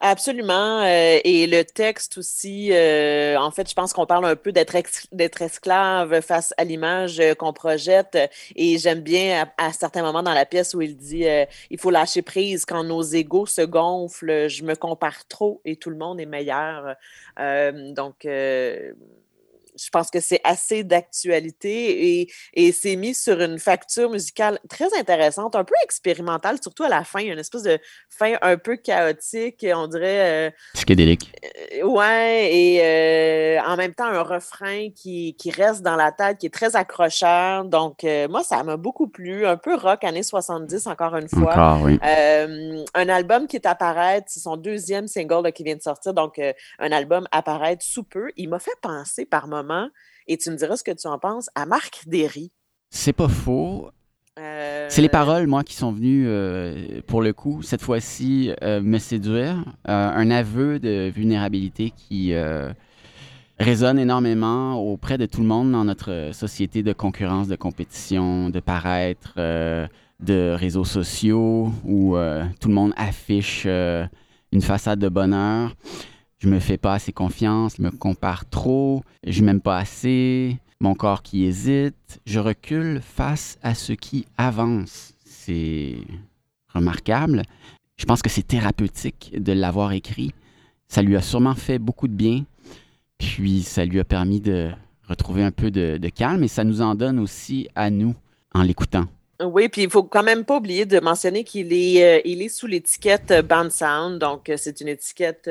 Absolument. 0.00 0.80
Euh, 0.82 1.18
et 1.24 1.46
le 1.46 1.64
texte 1.64 2.18
aussi, 2.18 2.70
euh, 2.72 3.36
en 3.38 3.50
fait, 3.50 3.68
je 3.68 3.74
pense 3.74 3.92
qu'on 3.92 4.06
parle 4.06 4.26
un 4.26 4.36
peu 4.36 4.52
d'être 4.52 5.42
esclave 5.42 6.20
face 6.20 6.54
à 6.56 6.64
l'image 6.64 7.20
euh, 7.20 7.34
qu'on 7.34 7.52
projette. 7.52 8.18
Et 8.56 8.78
j'aime 8.78 9.00
bien 9.00 9.50
à, 9.58 9.72
certains 9.72 10.02
moments 10.02 10.22
dans 10.22 10.34
la 10.34 10.46
pièce 10.46 10.74
où 10.74 10.80
il 10.82 10.96
dit 10.96 11.26
il 11.70 11.78
faut 11.78 11.90
lâcher 11.90 12.22
prise 12.22 12.64
quand 12.64 12.84
nos 12.84 13.02
égaux 13.02 13.46
se 13.46 13.62
gonflent, 13.62 14.48
je 14.48 14.64
me 14.64 14.74
compare 14.74 15.26
trop 15.28 15.60
et 15.64 15.76
tout 15.76 15.90
le 15.90 15.96
monde 15.96 16.20
est 16.20 16.26
meilleur. 16.26 16.94
donc, 17.36 18.26
je 19.76 19.88
pense 19.90 20.10
que 20.10 20.20
c'est 20.20 20.40
assez 20.44 20.84
d'actualité 20.84 22.20
et, 22.20 22.32
et 22.54 22.72
c'est 22.72 22.96
mis 22.96 23.14
sur 23.14 23.40
une 23.40 23.58
facture 23.58 24.10
musicale 24.10 24.58
très 24.68 24.88
intéressante, 24.98 25.56
un 25.56 25.64
peu 25.64 25.74
expérimentale, 25.82 26.58
surtout 26.62 26.84
à 26.84 26.88
la 26.88 27.04
fin. 27.04 27.20
Il 27.20 27.26
y 27.26 27.30
a 27.30 27.32
une 27.32 27.38
espèce 27.38 27.62
de 27.62 27.78
fin 28.08 28.34
un 28.42 28.56
peu 28.56 28.76
chaotique, 28.76 29.66
on 29.74 29.86
dirait. 29.86 30.48
Euh, 30.48 30.50
Psychédélique. 30.74 31.32
Euh, 31.74 31.84
ouais, 31.84 32.54
et 32.54 32.80
euh, 32.82 33.60
en 33.66 33.76
même 33.76 33.94
temps, 33.94 34.06
un 34.06 34.22
refrain 34.22 34.90
qui, 34.94 35.34
qui, 35.38 35.50
reste 35.50 35.82
dans 35.82 35.96
la 35.96 36.12
tête, 36.12 36.38
qui 36.38 36.46
est 36.46 36.54
très 36.54 36.76
accrocheur. 36.76 37.64
Donc, 37.64 38.04
moi, 38.28 38.42
ça 38.42 38.62
m'a 38.62 38.76
beaucoup 38.76 39.08
plu. 39.08 39.46
Un 39.46 39.56
peu 39.56 39.74
rock, 39.76 40.04
années 40.04 40.22
70, 40.22 40.86
encore 40.86 41.16
une 41.16 41.28
fois. 41.28 41.52
Encore, 41.52 41.82
oui. 41.82 41.98
un 42.02 43.08
album 43.08 43.46
qui 43.46 43.56
est 43.56 43.66
apparaître, 43.66 44.26
c'est 44.28 44.40
son 44.40 44.56
deuxième 44.56 45.08
single 45.08 45.52
qui 45.52 45.64
vient 45.64 45.76
de 45.76 45.82
sortir, 45.82 46.14
donc 46.14 46.40
un 46.78 46.92
album 46.92 47.26
apparaître 47.32 47.84
sous 47.84 48.04
peu. 48.04 48.30
Il 48.36 48.48
m'a 48.48 48.58
fait 48.58 48.78
penser 48.82 49.24
par 49.24 49.48
moments 49.48 49.67
et 50.26 50.36
tu 50.36 50.50
me 50.50 50.56
diras 50.56 50.76
ce 50.76 50.84
que 50.84 50.90
tu 50.90 51.06
en 51.06 51.18
penses, 51.18 51.48
à 51.54 51.66
Marc 51.66 52.02
Derry. 52.06 52.52
C'est 52.90 53.12
pas 53.12 53.28
faux. 53.28 53.90
C'est 54.88 55.02
les 55.02 55.08
euh, 55.08 55.10
paroles, 55.10 55.46
moi, 55.46 55.64
qui 55.64 55.74
sont 55.74 55.90
venues, 55.90 56.26
euh, 56.28 57.00
pour 57.06 57.22
le 57.22 57.32
coup, 57.32 57.62
cette 57.62 57.82
fois-ci, 57.82 58.52
euh, 58.62 58.80
me 58.80 58.98
séduire. 58.98 59.64
un 59.84 60.30
aveu 60.30 60.78
de 60.78 61.10
vulnérabilité 61.10 61.92
qui 61.96 62.32
résonne 63.58 63.98
énormément 63.98 64.76
auprès 64.80 65.18
de 65.18 65.26
tout 65.26 65.40
le 65.40 65.46
monde 65.46 65.72
dans 65.72 65.84
notre 65.84 66.30
société 66.32 66.82
de 66.82 66.92
concurrence, 66.92 67.48
de 67.48 67.56
compétition, 67.56 68.50
de 68.50 68.60
paraître, 68.60 69.34
de 69.36 70.54
réseaux 70.54 70.84
sociaux, 70.84 71.72
où 71.84 72.16
tout 72.60 72.68
le 72.68 72.74
monde 72.74 72.92
affiche 72.96 73.66
une 73.66 74.62
façade 74.62 75.00
de 75.00 75.08
bonheur 75.08 75.74
je 76.38 76.48
me 76.48 76.60
fais 76.60 76.78
pas 76.78 76.94
assez 76.94 77.12
confiance, 77.12 77.76
je 77.78 77.82
me 77.82 77.90
compare 77.90 78.48
trop, 78.48 79.02
je 79.26 79.42
m'aime 79.42 79.60
pas 79.60 79.78
assez, 79.78 80.58
mon 80.80 80.94
corps 80.94 81.22
qui 81.22 81.44
hésite, 81.44 82.20
je 82.24 82.38
recule 82.38 83.00
face 83.02 83.58
à 83.62 83.74
ce 83.74 83.92
qui 83.92 84.26
avance. 84.36 85.14
C'est 85.24 85.96
remarquable. 86.72 87.42
Je 87.96 88.04
pense 88.04 88.22
que 88.22 88.30
c'est 88.30 88.46
thérapeutique 88.46 89.32
de 89.36 89.52
l'avoir 89.52 89.92
écrit. 89.92 90.32
Ça 90.86 91.02
lui 91.02 91.16
a 91.16 91.22
sûrement 91.22 91.56
fait 91.56 91.78
beaucoup 91.78 92.06
de 92.06 92.14
bien, 92.14 92.44
puis 93.18 93.62
ça 93.62 93.84
lui 93.84 93.98
a 93.98 94.04
permis 94.04 94.40
de 94.40 94.70
retrouver 95.08 95.42
un 95.42 95.50
peu 95.50 95.70
de, 95.70 95.98
de 95.98 96.08
calme 96.08 96.44
et 96.44 96.48
ça 96.48 96.64
nous 96.64 96.80
en 96.80 96.94
donne 96.94 97.18
aussi 97.18 97.68
à 97.74 97.90
nous 97.90 98.14
en 98.54 98.62
l'écoutant. 98.62 99.06
Oui, 99.40 99.68
puis 99.68 99.82
il 99.84 99.90
faut 99.90 100.02
quand 100.02 100.24
même 100.24 100.44
pas 100.44 100.56
oublier 100.56 100.84
de 100.84 100.98
mentionner 100.98 101.44
qu'il 101.44 101.72
est, 101.72 102.18
euh, 102.18 102.20
il 102.24 102.42
est 102.42 102.48
sous 102.48 102.66
l'étiquette 102.66 103.30
euh, 103.30 103.40
Band 103.40 103.70
Sound. 103.70 104.18
Donc, 104.18 104.48
euh, 104.48 104.56
c'est 104.56 104.80
une 104.80 104.88
étiquette 104.88 105.48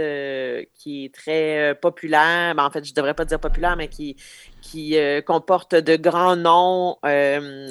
qui 0.75 1.05
est 1.05 1.13
très 1.13 1.73
populaire. 1.81 2.53
Ben, 2.53 2.65
en 2.65 2.69
fait, 2.69 2.83
je 2.83 2.93
devrais 2.93 3.13
pas 3.13 3.23
dire 3.23 3.39
populaire, 3.39 3.77
mais 3.77 3.87
qui, 3.87 4.17
qui 4.61 4.97
comporte 5.25 5.73
de 5.73 5.95
grands 5.95 6.35
noms 6.35 6.97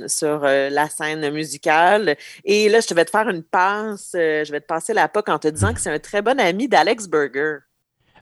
sur 0.07 0.41
la 0.41 0.89
scène 0.89 1.31
musicale. 1.31 2.17
Et 2.45 2.69
là, 2.71 2.81
je 2.81 2.95
vais 2.95 3.05
te 3.05 3.11
faire 3.11 3.29
une 3.29 3.43
passe. 3.43 4.11
je 4.15 4.51
vais 4.51 4.61
te 4.61 4.67
passer 4.67 4.95
la 4.95 5.09
POC 5.09 5.29
en 5.29 5.39
te 5.39 5.49
disant 5.49 5.75
que 5.75 5.81
c'est 5.81 5.91
un 5.91 5.99
très 5.99 6.23
bon 6.23 6.41
ami 6.41 6.69
d'Alex 6.69 7.09
Burger. 7.09 7.59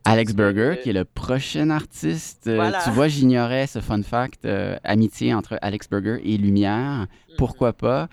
Alex 0.05 0.35
Berger, 0.35 0.79
qui 0.83 0.91
est 0.91 0.95
le 0.95 1.07
prochain 1.07 1.71
artiste. 1.71 2.47
Euh, 2.47 2.71
tu 2.85 2.91
vois, 2.91 3.09
j'ignorais 3.09 3.67
ce 3.67 3.81
fun 3.81 4.03
fact, 4.03 4.45
euh, 4.45 4.77
amitié 4.85 5.33
entre 5.33 5.59
Alex 5.63 5.89
Berger 5.89 6.21
et 6.23 6.37
Lumière. 6.37 7.07
Mm-hmm. 7.07 7.37
Pourquoi 7.39 7.73
pas? 7.73 8.09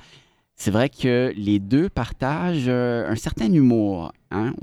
C'est 0.56 0.72
vrai 0.72 0.90
que 0.90 1.34
les 1.36 1.60
deux 1.60 1.90
partagent 1.90 2.66
euh, 2.68 3.10
un 3.10 3.16
certain 3.16 3.52
humour. 3.52 4.14
Hein. 4.32 4.54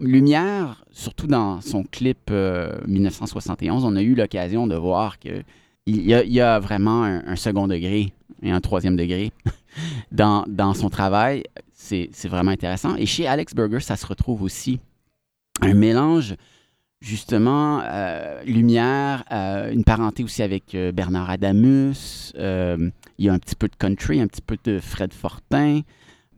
Lumière, 0.00 0.84
surtout 0.90 1.28
dans 1.28 1.60
son 1.60 1.84
clip 1.84 2.30
1971, 2.30 3.84
on 3.84 3.94
a 3.94 4.02
eu 4.02 4.16
l'occasion 4.16 4.66
de 4.66 4.74
voir 4.74 5.20
qu'il 5.20 5.44
y, 5.86 6.10
y, 6.10 6.40
a 6.40 6.58
vraiment 6.58 7.04
un, 7.04 7.36
second 7.36 7.68
degré 7.68 8.12
et 8.42 8.50
un 8.50 8.60
troisième 8.60 8.96
degré 8.96 9.30
dans, 10.10 10.44
dans 10.48 10.74
son 10.74 10.90
travail. 10.90 11.44
C'est 11.72 12.10
vraiment 12.24 12.50
intéressant. 12.50 12.96
Et 12.96 13.06
chez 13.06 13.28
Alex 13.28 13.54
Berger, 13.54 13.78
ça 13.78 13.94
se 13.94 14.06
retrouve 14.06 14.42
aussi. 14.42 14.80
Un 15.60 15.74
mélange 15.74 16.34
justement, 17.00 17.80
euh, 17.84 18.42
Lumière, 18.44 19.24
euh, 19.30 19.72
une 19.72 19.84
parenté 19.84 20.24
aussi 20.24 20.42
avec 20.42 20.74
euh, 20.74 20.90
Bernard 20.90 21.30
Adamus. 21.30 22.32
il 22.36 22.92
y 23.18 23.28
a 23.28 23.32
un 23.32 23.38
petit 23.38 23.54
peu 23.54 23.68
de 23.68 23.76
country, 23.76 24.20
un 24.20 24.26
petit 24.26 24.42
peu 24.42 24.56
de 24.64 24.78
Fred 24.80 25.12
Fortin, 25.12 25.82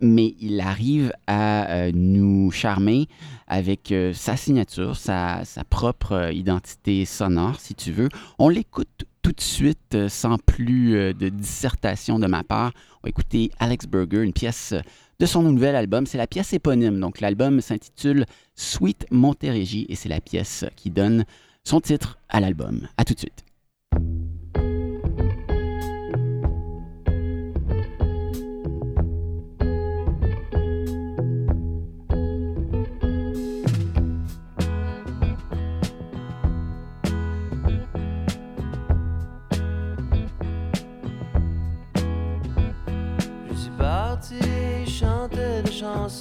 mais 0.00 0.34
il 0.40 0.60
arrive 0.60 1.12
à 1.26 1.90
nous 1.92 2.50
charmer 2.50 3.08
avec 3.46 3.94
sa 4.12 4.36
signature, 4.36 4.94
sa, 4.94 5.42
propre 5.70 6.30
identité 6.34 7.06
sonore, 7.06 7.58
si 7.60 7.74
tu 7.74 7.92
veux. 7.92 8.10
On 8.38 8.50
l'écoute 8.50 9.06
tout 9.22 9.32
de 9.32 9.40
suite, 9.40 9.96
sans 10.08 10.36
plus 10.36 11.14
de 11.14 11.28
dissertation 11.30 12.18
de 12.18 12.26
ma 12.26 12.44
part. 12.44 12.72
On 13.02 13.06
va 13.06 13.08
écouter 13.08 13.50
Alex 13.58 13.86
Berger, 13.86 14.22
une 14.22 14.34
pièce 14.34 14.74
de 15.18 15.26
son 15.26 15.42
nouvel 15.42 15.76
album. 15.76 16.06
C'est 16.06 16.18
la 16.18 16.26
pièce 16.26 16.52
éponyme. 16.52 17.00
Donc 17.00 17.20
l'album 17.20 17.60
s'intitule 17.60 18.26
Sweet 18.54 19.06
Montérégie 19.10 19.86
et 19.88 19.94
c'est 19.94 20.08
la 20.08 20.20
pièce 20.20 20.64
qui 20.76 20.90
donne 20.90 21.24
son 21.64 21.80
titre 21.80 22.18
à 22.28 22.40
l'album. 22.40 22.88
À 22.96 23.04
tout 23.04 23.14
de 23.14 23.18
suite. 23.18 23.45
Dans 45.82 46.18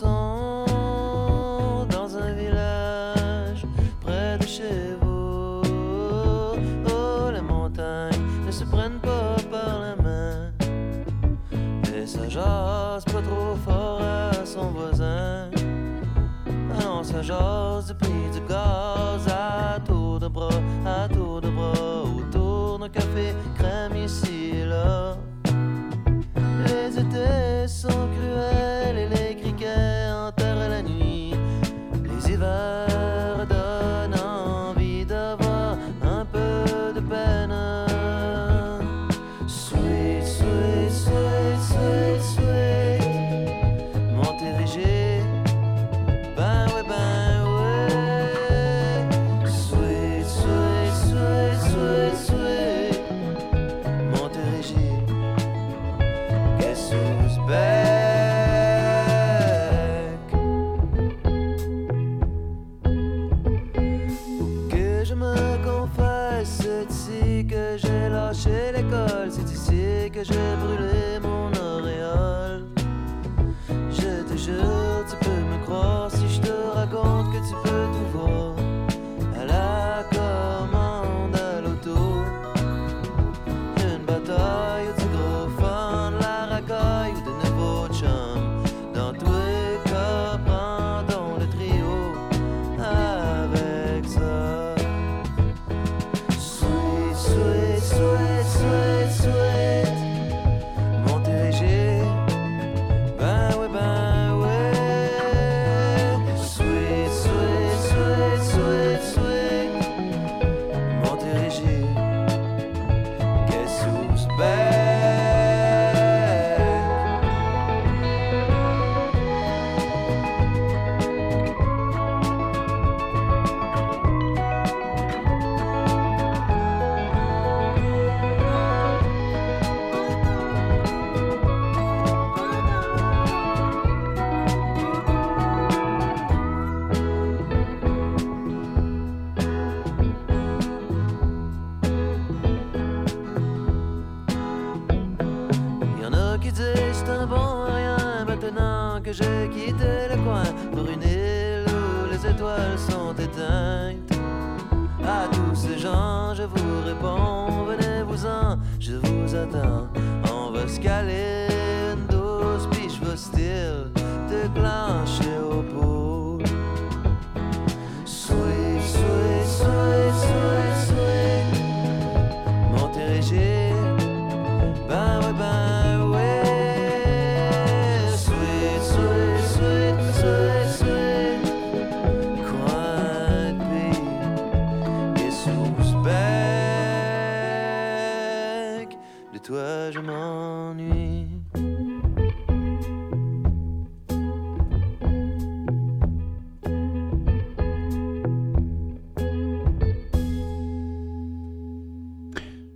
un 2.18 2.34
village 2.34 3.66
près 4.02 4.38
de 4.38 4.46
chez 4.46 4.96
vous. 5.02 5.62
Oh, 6.90 7.30
les 7.34 7.42
montagnes 7.42 8.20
ne 8.46 8.52
se 8.52 8.66
prennent 8.66 9.00
pas 9.00 9.38
par 9.50 9.80
la 9.80 9.96
main. 10.04 10.52
Et 11.96 12.06
ça 12.06 12.28
jase 12.28 13.06
pas 13.06 13.22
trop 13.22 13.56
fort 13.66 14.02
à 14.02 14.46
son 14.46 14.72
voisin. 14.72 15.50
Ah 16.74 16.84
non, 16.84 17.04
ça 17.04 17.22
jase 17.22 17.75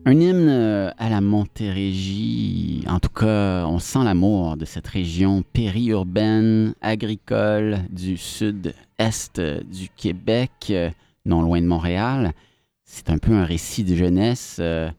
Un 0.05 0.19
hymne 0.19 0.47
euh, 0.49 0.91
à 0.97 1.09
la 1.09 1.19
Montérégie. 1.19 2.83
En 2.87 2.99
tout 2.99 3.09
cas, 3.09 3.65
on 3.67 3.79
sent 3.79 4.03
l'amour 4.03 4.55
de 4.55 4.65
cette 4.65 4.87
région 4.87 5.43
périurbaine, 5.53 6.73
agricole 6.81 7.79
du 7.89 8.15
sud-est 8.15 9.39
du 9.39 9.89
Québec, 9.97 10.51
euh, 10.69 10.89
non 11.25 11.41
loin 11.41 11.61
de 11.61 11.67
Montréal. 11.67 12.31
C'est 12.85 13.09
un 13.09 13.17
peu 13.17 13.33
un 13.33 13.43
récit 13.43 13.83
de 13.83 13.93
jeunesse 13.93 14.57
euh, 14.59 14.89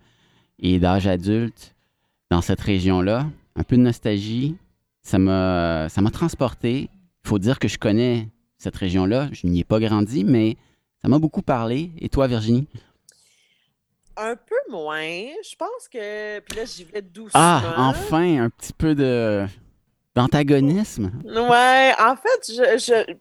et 0.59 0.79
d'âge 0.79 1.07
adulte 1.07 1.75
dans 2.31 2.43
cette 2.43 2.61
région-là. 2.61 3.27
Un 3.57 3.63
peu 3.63 3.77
de 3.77 3.83
nostalgie. 3.83 4.57
Ça 5.03 5.19
m'a 5.19 5.89
ça 5.89 6.03
m'a 6.03 6.11
transporté. 6.11 6.91
Il 7.25 7.29
faut 7.29 7.39
dire 7.39 7.59
que 7.59 7.69
je 7.69 7.79
connais 7.79 8.29
cette 8.59 8.77
région-là. 8.77 9.31
Je 9.33 9.47
n'y 9.47 9.61
ai 9.61 9.65
pas 9.65 9.81
grandi, 9.81 10.25
mais 10.25 10.57
ça 11.01 11.09
m'a 11.09 11.19
beaucoup 11.19 11.43
parlé. 11.43 11.91
Et 11.99 12.11
toi, 12.11 12.27
Virginie? 12.27 12.69
Un 14.23 14.37
peu 14.37 14.57
moins. 14.71 15.01
Je 15.01 15.57
pense 15.57 15.89
que. 15.91 16.41
Puis 16.41 16.59
là, 16.59 16.65
j'y 16.67 16.85
vais 16.85 17.01
doucement. 17.01 17.31
Ah, 17.35 17.63
enfin, 17.79 18.45
un 18.45 18.51
petit 18.51 18.75
peu 18.75 18.95
de 18.95 19.47
d'antagonisme. 20.15 21.11
Ouais, 21.25 21.93
en 21.99 22.17
fait, 22.17 22.49
je, 22.49 22.79
je, 22.79 23.15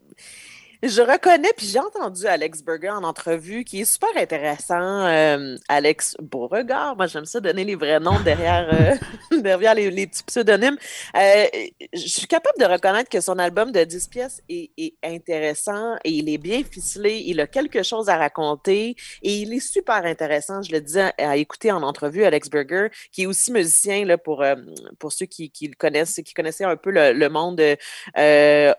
je 0.82 1.02
reconnais, 1.02 1.52
puis 1.58 1.66
j'ai 1.66 1.80
entendu 1.80 2.26
Alex 2.26 2.64
Berger 2.64 2.92
en 2.92 3.04
entrevue, 3.04 3.66
qui 3.66 3.82
est 3.82 3.86
super 3.86 4.16
intéressant. 4.16 5.06
euh, 5.08 5.58
Alex 5.68 6.16
Beauregard, 6.22 6.96
moi 6.96 7.06
j'aime 7.06 7.26
ça 7.26 7.42
donner 7.42 7.66
les 7.66 7.76
vrais 7.76 8.00
noms 8.00 8.20
derrière, 8.22 8.70
euh, 8.72 9.38
derrière 9.42 9.76
les, 9.76 10.08
petits 10.08 10.24
pseudonymes. 10.24 10.78
Euh, 11.18 11.46
je 11.92 12.08
suis 12.08 12.28
capable 12.28 12.58
de 12.60 12.66
reconnaître 12.66 13.10
que 13.10 13.20
son 13.20 13.40
album 13.40 13.74
de 13.74 13.84
10 13.84 14.08
pièces 14.08 14.42
est, 14.48 14.72
intéressant 15.04 15.98
et 16.06 16.12
il 16.12 16.30
est 16.30 16.38
bien 16.38 16.64
ficelé, 16.64 17.24
il 17.26 17.42
a 17.42 17.48
quelque 17.48 17.84
chose 17.84 18.08
à 18.08 18.16
raconter 18.16 18.96
et 19.22 19.34
il 19.34 19.54
est 19.54 19.60
super 19.60 20.06
intéressant, 20.06 20.62
je 20.62 20.72
le 20.72 20.80
disais, 20.80 21.12
à 21.18 21.36
écouter 21.36 21.74
en 21.74 21.84
entrevue, 21.84 22.24
Alex 22.24 22.50
Berger, 22.50 22.88
qui 23.12 23.24
est 23.24 23.26
aussi 23.26 23.52
musicien 23.52 24.06
là, 24.06 24.18
pour, 24.18 24.46
pour 24.98 25.12
ceux 25.12 25.26
qui, 25.26 25.52
le 25.62 25.76
connaissent, 25.76 26.22
qui 26.26 26.34
connaissaient 26.34 26.64
un 26.64 26.78
peu 26.78 26.92
le, 26.92 27.12
le 27.12 27.30
monde 27.30 27.62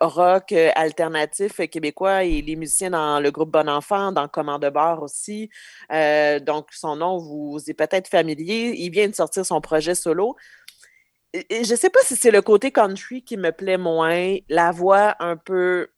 rock 0.01 0.53
alternatif 0.75 1.57
québécois 1.69 1.90
et 2.25 2.43
les 2.43 2.57
musiciens 2.57 2.91
dans 2.91 3.21
le 3.21 3.31
groupe 3.31 3.51
Bon 3.51 3.69
Enfant, 3.69 4.13
dans 4.13 4.29
Commande 4.29 4.63
de 4.63 4.71
bar 4.71 5.03
aussi. 5.03 5.51
Euh, 5.93 6.39
donc, 6.41 6.69
son 6.73 6.97
nom 6.97 7.19
vous 7.19 7.59
est 7.69 7.75
peut-être 7.75 8.09
familier. 8.09 8.75
Il 8.77 8.91
vient 8.91 9.09
de 9.09 9.15
sortir 9.15 9.45
son 9.47 9.61
projet 9.61 9.95
solo. 9.95 10.37
Je 11.35 11.71
ne 11.71 11.77
sais 11.77 11.91
pas 11.91 12.01
si 12.03 12.17
c'est 12.17 12.31
le 12.33 12.43
côté 12.43 12.73
country 12.73 13.23
qui 13.23 13.37
me 13.37 13.53
plaît 13.53 13.79
moins, 13.79 14.37
la 14.49 14.73
voix 14.73 15.15
un 15.21 15.37
peu, 15.37 15.89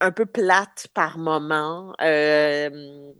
un 0.00 0.12
peu 0.12 0.24
plate 0.26 0.86
par 0.94 1.18
moment. 1.18 1.92
Euh, 2.00 3.12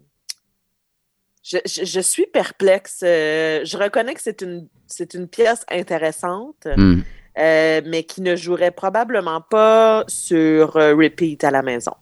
je, 1.43 1.59
je- 1.65 2.01
suis 2.01 2.27
perplexe. 2.27 3.01
Euh, 3.05 3.61
je 3.65 3.77
reconnais 3.77 4.15
que 4.15 4.21
c'est 4.23 4.43
une, 4.43 4.69
une 5.15 5.29
pièce 5.29 5.65
intéressante, 5.71 6.67
Hmm. 6.77 7.01
Euh, 7.39 7.81
mais 7.85 8.05
qui 8.05 8.23
ne 8.23 8.37
jouerait 8.37 8.71
probablement 8.71 9.41
pas 9.41 10.05
sur 10.09 10.77
euh, 10.77 10.95
repeat 10.95 11.45
à 11.45 11.51
la 11.51 11.63
maison. 11.63 11.93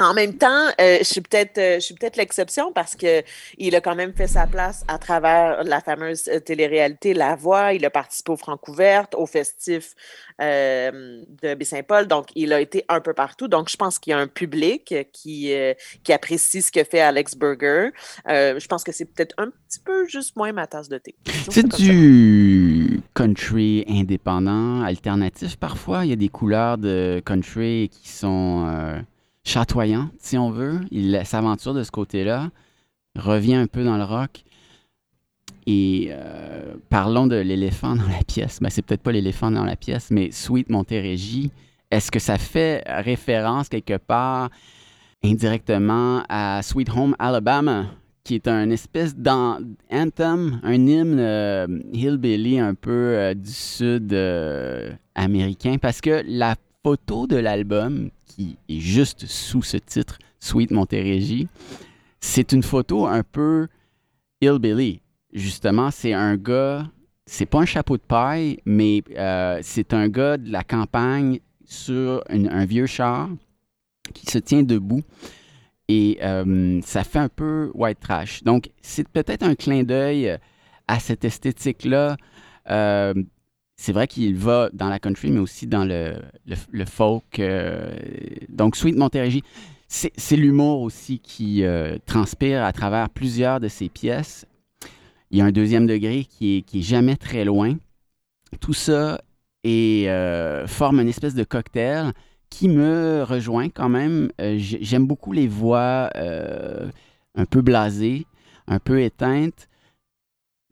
En 0.00 0.14
même 0.14 0.34
temps, 0.34 0.68
euh, 0.80 0.98
je 0.98 1.04
suis 1.04 1.20
peut-être 1.20 1.58
euh, 1.58 1.74
je 1.74 1.80
suis 1.80 1.94
peut-être 1.94 2.16
l'exception 2.16 2.72
parce 2.72 2.94
que 2.94 3.24
il 3.56 3.74
a 3.74 3.80
quand 3.80 3.96
même 3.96 4.12
fait 4.12 4.28
sa 4.28 4.46
place 4.46 4.84
à 4.86 4.96
travers 4.98 5.64
la 5.64 5.80
fameuse 5.80 6.28
euh, 6.28 6.38
télé-réalité 6.38 7.14
La 7.14 7.34
Voix. 7.34 7.72
Il 7.72 7.84
a 7.84 7.90
participé 7.90 8.30
au 8.30 8.36
Francouverte, 8.36 9.16
au 9.16 9.26
festif 9.26 9.96
euh, 10.40 11.24
de 11.42 11.54
Baie-Saint-Paul. 11.54 12.06
Donc, 12.06 12.28
il 12.36 12.52
a 12.52 12.60
été 12.60 12.84
un 12.88 13.00
peu 13.00 13.12
partout. 13.12 13.48
Donc, 13.48 13.68
je 13.68 13.76
pense 13.76 13.98
qu'il 13.98 14.12
y 14.12 14.14
a 14.14 14.18
un 14.18 14.28
public 14.28 14.94
qui, 15.12 15.52
euh, 15.52 15.74
qui 16.04 16.12
apprécie 16.12 16.62
ce 16.62 16.70
que 16.70 16.84
fait 16.84 17.00
Alex 17.00 17.34
Berger. 17.34 17.90
Euh, 18.28 18.60
je 18.60 18.66
pense 18.68 18.84
que 18.84 18.92
c'est 18.92 19.04
peut-être 19.04 19.34
un 19.36 19.48
petit 19.50 19.80
peu 19.80 20.06
juste 20.06 20.36
moins 20.36 20.52
ma 20.52 20.68
tasse 20.68 20.88
de 20.88 20.98
thé. 20.98 21.16
C'est 21.50 21.68
ça. 21.72 21.76
du 21.76 23.00
country 23.14 23.84
indépendant, 23.88 24.82
alternatif 24.82 25.56
parfois? 25.56 26.04
Il 26.04 26.10
y 26.10 26.12
a 26.12 26.16
des 26.16 26.28
couleurs 26.28 26.78
de 26.78 27.20
country 27.26 27.90
qui 27.90 28.08
sont 28.08 29.02
chatoyantes, 29.48 30.12
si 30.18 30.36
on 30.36 30.50
veut. 30.50 30.80
Il 30.90 31.20
s'aventure 31.24 31.74
de 31.74 31.82
ce 31.82 31.90
côté-là, 31.90 32.50
revient 33.16 33.54
un 33.54 33.66
peu 33.66 33.82
dans 33.82 33.96
le 33.96 34.04
rock. 34.04 34.42
Et 35.66 36.08
euh, 36.10 36.74
parlons 36.88 37.26
de 37.26 37.36
l'éléphant 37.36 37.96
dans 37.96 38.08
la 38.08 38.22
pièce. 38.26 38.60
Ben, 38.60 38.70
c'est 38.70 38.82
peut-être 38.82 39.02
pas 39.02 39.12
l'éléphant 39.12 39.50
dans 39.50 39.64
la 39.64 39.76
pièce, 39.76 40.10
mais 40.10 40.30
Sweet 40.30 40.70
Montérégie. 40.70 41.50
Est-ce 41.90 42.10
que 42.10 42.18
ça 42.18 42.38
fait 42.38 42.84
référence 42.86 43.68
quelque 43.68 43.96
part 43.96 44.50
indirectement 45.24 46.22
à 46.28 46.60
Sweet 46.62 46.90
Home 46.90 47.16
Alabama, 47.18 47.86
qui 48.24 48.34
est 48.34 48.46
un 48.46 48.70
espèce 48.70 49.16
d'anthem, 49.16 50.60
un 50.62 50.86
hymne 50.86 51.18
euh, 51.18 51.66
hillbilly 51.92 52.58
un 52.58 52.74
peu 52.74 52.90
euh, 52.90 53.34
du 53.34 53.50
sud 53.50 54.14
américain, 55.14 55.76
parce 55.80 56.00
que 56.00 56.22
la 56.26 56.54
photo 56.82 57.26
de 57.26 57.36
l'album, 57.36 58.10
qui 58.28 58.58
est 58.68 58.80
juste 58.80 59.26
sous 59.26 59.62
ce 59.62 59.76
titre, 59.76 60.18
Sweet 60.38 60.70
Montérégie, 60.70 61.48
c'est 62.20 62.52
une 62.52 62.62
photo 62.62 63.06
un 63.06 63.22
peu 63.22 63.68
hillbilly. 64.40 65.00
Justement, 65.32 65.90
c'est 65.90 66.12
un 66.12 66.36
gars, 66.36 66.88
c'est 67.26 67.46
pas 67.46 67.58
un 67.58 67.64
chapeau 67.64 67.96
de 67.96 68.02
paille, 68.02 68.58
mais 68.64 69.02
euh, 69.16 69.58
c'est 69.62 69.92
un 69.92 70.08
gars 70.08 70.36
de 70.36 70.50
la 70.50 70.62
campagne 70.62 71.40
sur 71.64 72.22
un 72.30 72.64
vieux 72.64 72.86
char 72.86 73.28
qui 74.14 74.26
se 74.26 74.38
tient 74.38 74.62
debout. 74.62 75.02
Et 75.88 76.18
euh, 76.22 76.80
ça 76.82 77.02
fait 77.02 77.18
un 77.18 77.28
peu 77.28 77.70
white 77.74 78.00
trash. 78.00 78.42
Donc, 78.42 78.70
c'est 78.82 79.08
peut-être 79.08 79.42
un 79.42 79.54
clin 79.54 79.84
d'œil 79.84 80.38
à 80.86 81.00
cette 81.00 81.24
esthétique-là. 81.24 82.16
Euh, 82.70 83.14
c'est 83.80 83.92
vrai 83.92 84.08
qu'il 84.08 84.34
va 84.36 84.70
dans 84.72 84.88
la 84.88 84.98
country, 84.98 85.30
mais 85.30 85.38
aussi 85.38 85.68
dans 85.68 85.84
le, 85.84 86.16
folk. 86.84 87.38
euh, 87.38 87.96
donc, 88.48 88.74
Sweet 88.76 88.96
Montérégie, 88.96 89.44
c'est 89.86 90.36
l'humour 90.36 90.82
aussi 90.82 91.20
qui 91.20 91.62
euh, 91.62 91.96
transpire 92.04 92.64
à 92.64 92.72
travers 92.72 93.08
plusieurs 93.08 93.60
de 93.60 93.68
ses 93.68 93.88
pièces. 93.88 94.46
Il 95.30 95.38
y 95.38 95.40
a 95.40 95.44
un 95.44 95.52
deuxième 95.52 95.86
degré 95.86 96.24
qui 96.24 96.64
est, 96.68 96.80
jamais 96.82 97.16
très 97.16 97.44
loin. 97.44 97.76
Tout 98.60 98.74
ça 98.74 99.20
euh, 99.64 100.66
forme 100.66 101.00
une 101.00 101.08
espèce 101.08 101.34
de 101.34 101.44
cocktail 101.44 102.12
qui 102.50 102.68
me 102.68 103.22
rejoint 103.22 103.68
quand 103.68 103.88
même. 103.88 104.30
J'ai- 104.38 104.82
J'aime 104.82 105.06
beaucoup 105.06 105.32
les 105.32 105.46
voix 105.46 106.10
un 106.16 107.44
peu 107.44 107.62
blasées, 107.62 108.26
un 108.66 108.80
peu 108.80 109.00
éteintes. 109.00 109.68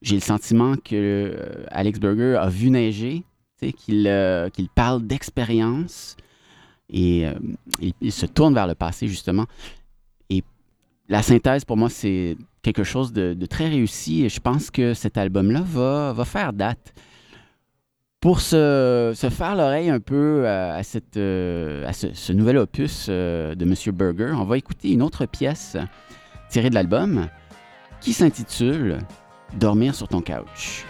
J'ai 0.07 0.15
le 0.15 0.21
sentiment 0.21 0.77
que 0.77 0.95
euh, 0.95 1.65
Alex 1.73 1.99
Berger 1.99 2.37
a 2.37 2.49
vu 2.49 2.71
neiger, 2.71 3.25
euh, 3.91 4.49
qu'il 4.51 4.69
parle 4.73 5.05
d'expérience 5.05 6.17
et 6.89 7.27
euh, 7.27 7.35
il, 8.01 8.13
se 8.13 8.25
tourne 8.25 8.55
vers 8.55 8.69
le 8.69 8.77
passé 8.77 9.09
justement. 9.09 9.47
Et 10.31 10.45
la 11.09 11.23
synthèse 11.23 11.65
pour 11.65 11.77
moi 11.77 11.91
c'est 11.91 12.37
quelque 12.63 12.85
chose 12.85 13.13
de, 13.13 13.35
très 13.47 13.67
réussi 13.69 14.25
et 14.25 14.29
je 14.29 14.39
pense 14.39 14.71
que 14.71 14.95
cet 14.95 15.19
album-là 15.19 15.63
va, 15.67 16.13
va 16.13 16.25
faire 16.25 16.53
date 16.53 16.95
pour 18.21 18.41
se, 18.41 19.13
faire 19.33 19.57
l'oreille 19.57 19.91
un 19.91 19.99
peu 19.99 20.47
à, 20.47 20.85
cette, 20.85 21.17
à 21.17 21.93
ce, 21.93 22.13
ce 22.13 22.33
nouvel 22.33 22.59
opus 22.59 23.09
de 23.09 23.65
Monsieur 23.65 23.91
Burger, 23.91 24.35
on 24.37 24.45
va 24.45 24.57
écouter 24.57 24.93
une 24.93 25.03
autre 25.03 25.27
pièce 25.27 25.77
tirée 26.49 26.71
de 26.71 26.77
l'album 26.77 27.27
qui 28.01 28.13
s'intitule 28.13 28.99
Dormir 29.55 29.95
sur 29.95 30.09
ton 30.09 30.21
couch. 30.21 30.85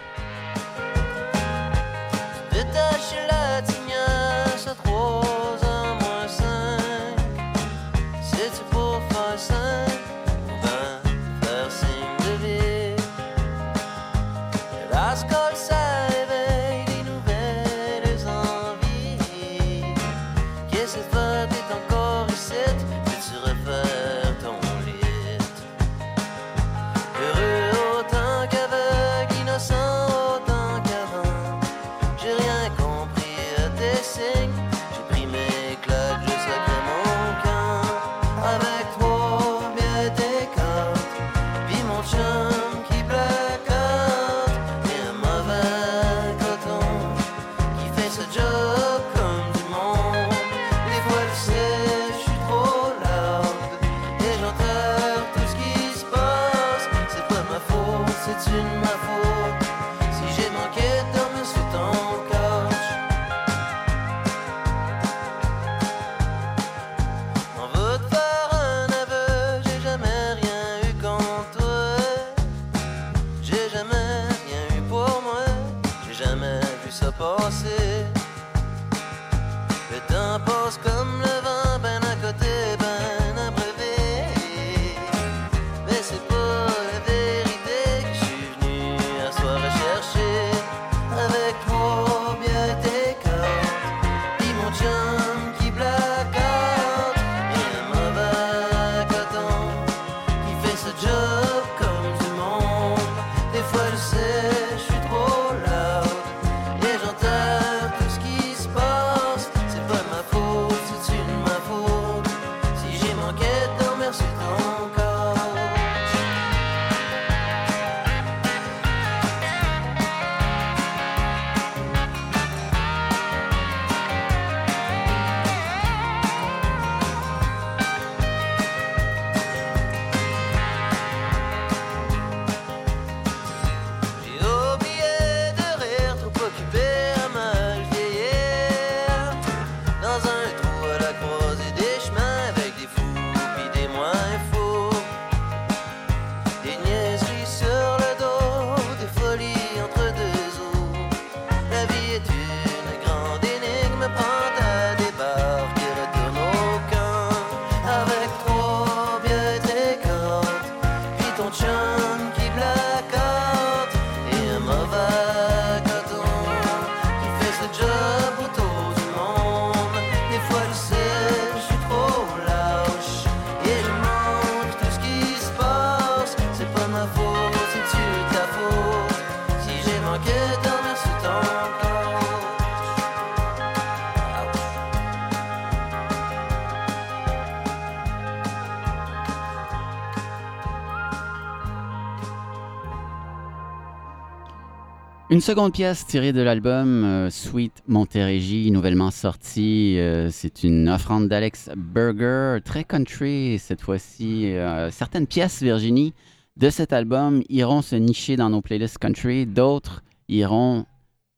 Une 195.37 195.43
seconde 195.43 195.75
pièce 195.75 196.07
tirée 196.07 196.33
de 196.33 196.41
l'album 196.41 197.05
euh, 197.05 197.29
Sweet 197.29 197.83
Montérégie, 197.89 198.71
nouvellement 198.71 199.11
sorti. 199.11 199.99
Euh, 199.99 200.31
c'est 200.31 200.65
une 200.65 200.89
offrande 200.89 201.29
d'Alex 201.29 201.69
Burger, 201.77 202.61
très 202.65 202.85
country 202.85 203.59
cette 203.59 203.83
fois-ci. 203.83 204.47
Euh, 204.47 204.91
certaines 204.91 205.27
pièces, 205.27 205.63
Virginie, 205.63 206.15
de 206.57 206.71
cet 206.71 206.95
album 206.95 207.43
iront 207.51 207.83
se 207.83 207.97
nicher 207.97 208.37
dans 208.37 208.49
nos 208.49 208.63
playlists 208.63 208.97
country, 208.97 209.45
d'autres 209.45 210.03
iront 210.31 210.87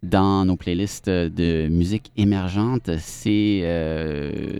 dans 0.04 0.44
nos 0.44 0.56
playlists 0.56 1.10
de 1.10 1.66
musique 1.66 2.12
émergente. 2.16 2.90
C'est, 3.00 3.64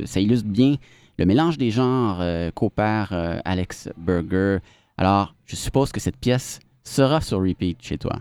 ça 0.05 0.19
illustre 0.19 0.49
bien 0.49 0.79
le 1.17 1.27
mélange 1.27 1.59
des 1.59 1.71
genres 1.71 2.25
qu'opère 2.57 3.41
Alex 3.45 3.89
Burger. 3.99 4.59
Alors, 4.97 5.37
je 5.47 5.55
suppose 5.55 5.93
que 5.93 6.01
cette 6.01 6.17
pièce 6.17 6.59
sera 6.83 7.21
sur 7.21 7.39
repeat 7.39 7.81
chez 7.81 7.99
toi. 7.99 8.21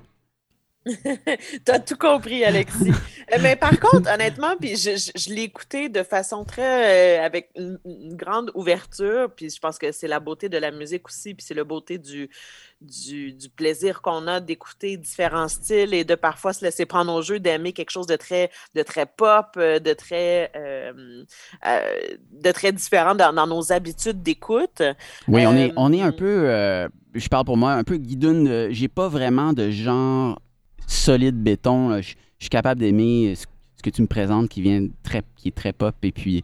T'as 1.65 1.79
tout 1.79 1.97
compris, 1.97 2.43
Alexis. 2.45 2.95
Euh, 3.33 3.37
Mais 3.41 3.55
par 3.55 3.79
contre, 3.79 4.09
honnêtement, 4.13 4.55
puis 4.59 4.75
je, 4.77 4.91
je- 4.95 5.11
je 5.15 5.33
l'ai 5.33 5.43
écouté 5.43 5.89
de 5.89 6.03
façon 6.03 6.45
très. 6.45 7.19
euh, 7.21 7.25
avec 7.25 7.49
une, 7.55 7.77
une 7.85 8.15
grande 8.15 8.51
ouverture, 8.53 9.29
puis 9.35 9.49
je 9.49 9.59
pense 9.59 9.77
que 9.77 9.91
c'est 9.91 10.07
la 10.07 10.19
beauté 10.19 10.49
de 10.49 10.57
la 10.57 10.71
musique 10.71 11.07
aussi, 11.07 11.33
puis 11.33 11.45
c'est 11.45 11.53
la 11.53 11.63
beauté 11.63 11.97
du, 11.97 12.29
du, 12.81 13.33
du 13.33 13.49
plaisir 13.49 14.01
qu'on 14.01 14.27
a 14.27 14.39
d'écouter 14.39 14.97
différents 14.97 15.47
styles 15.49 15.93
et 15.93 16.03
de 16.05 16.15
parfois 16.15 16.53
se 16.53 16.63
laisser 16.63 16.85
prendre 16.85 17.13
au 17.13 17.21
jeu, 17.21 17.39
d'aimer 17.39 17.73
quelque 17.73 17.91
chose 17.91 18.07
de 18.07 18.15
très, 18.15 18.49
de 18.75 18.83
très 18.83 19.05
pop, 19.05 19.47
euh, 19.57 19.79
de 19.79 19.93
très, 19.93 20.51
euh, 20.55 21.23
euh, 21.65 21.81
de 22.31 22.51
très 22.51 22.71
différent 22.71 23.15
dans, 23.15 23.33
dans 23.33 23.47
nos 23.47 23.71
habitudes 23.71 24.21
d'écoute. 24.23 24.81
Oui, 25.27 25.45
on, 25.45 25.55
est, 25.55 25.73
on 25.75 25.91
est 25.91 26.01
un 26.01 26.11
peu, 26.11 26.25
euh, 26.49 26.87
je 27.13 27.27
parle 27.27 27.45
pour 27.45 27.57
moi, 27.57 27.73
un 27.73 27.83
peu 27.83 27.97
guidoune. 27.97 28.47
euh, 28.47 28.67
J'ai 28.71 28.87
pas 28.87 29.07
vraiment 29.09 29.53
de 29.53 29.69
genre 29.71 30.39
solide 30.87 31.35
béton. 31.41 31.89
là. 31.89 32.01
Je 32.01 32.15
je 32.39 32.43
suis 32.45 32.49
capable 32.49 32.79
d'aimer 32.81 33.33
ce, 33.35 33.45
ce 33.77 33.81
que 33.83 33.89
tu 33.89 34.01
me 34.03 34.07
présentes 34.07 34.47
qui 34.49 34.61
vient 34.61 34.85
très, 35.03 35.23
qui 35.35 35.47
est 35.47 35.55
très 35.55 35.73
pop 35.73 35.95
et 36.03 36.11
puis 36.11 36.43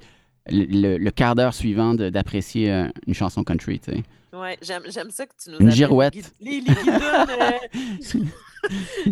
le, 0.50 0.66
le- 0.66 0.98
le 0.98 1.12
quart 1.12 1.36
d'heure 1.36 1.54
suivant 1.54 1.94
d'apprécier 1.94 2.72
euh, 2.72 2.88
une 3.08 3.14
chanson 3.14 3.44
country. 3.44 3.80
tu 3.80 3.92
sais. 3.92 4.04
Ouais, 4.36 4.58
j'aime, 4.64 4.82
ça 5.12 5.28
que 5.28 5.34
tu 5.42 5.52
nous 5.52 5.60
Une 5.60 5.70
girouette. 5.70 6.16
Les, 6.42 6.60
les, 6.60 6.62
les 6.62 6.74
guidounes, 6.74 7.30
euh, 7.30 8.20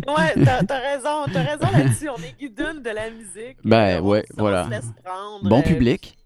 Ouais, 0.08 0.44
t'as, 0.66 0.78
raison, 0.80 1.24
t'as 1.32 1.42
raison 1.42 1.66
là-dessus. 1.72 2.08
On 2.08 2.16
est 2.16 2.34
guidounes 2.38 2.82
de 2.82 2.90
la 2.90 3.10
musique. 3.10 3.58
Ben, 3.64 4.00
on 4.02 4.08
ouais, 4.08 4.24
on 4.36 4.40
voilà. 4.42 4.64
se 4.64 4.70
laisse 4.70 4.90
prendre, 5.04 5.48
Bon 5.48 5.60
euh, 5.60 5.62
public. 5.62 6.16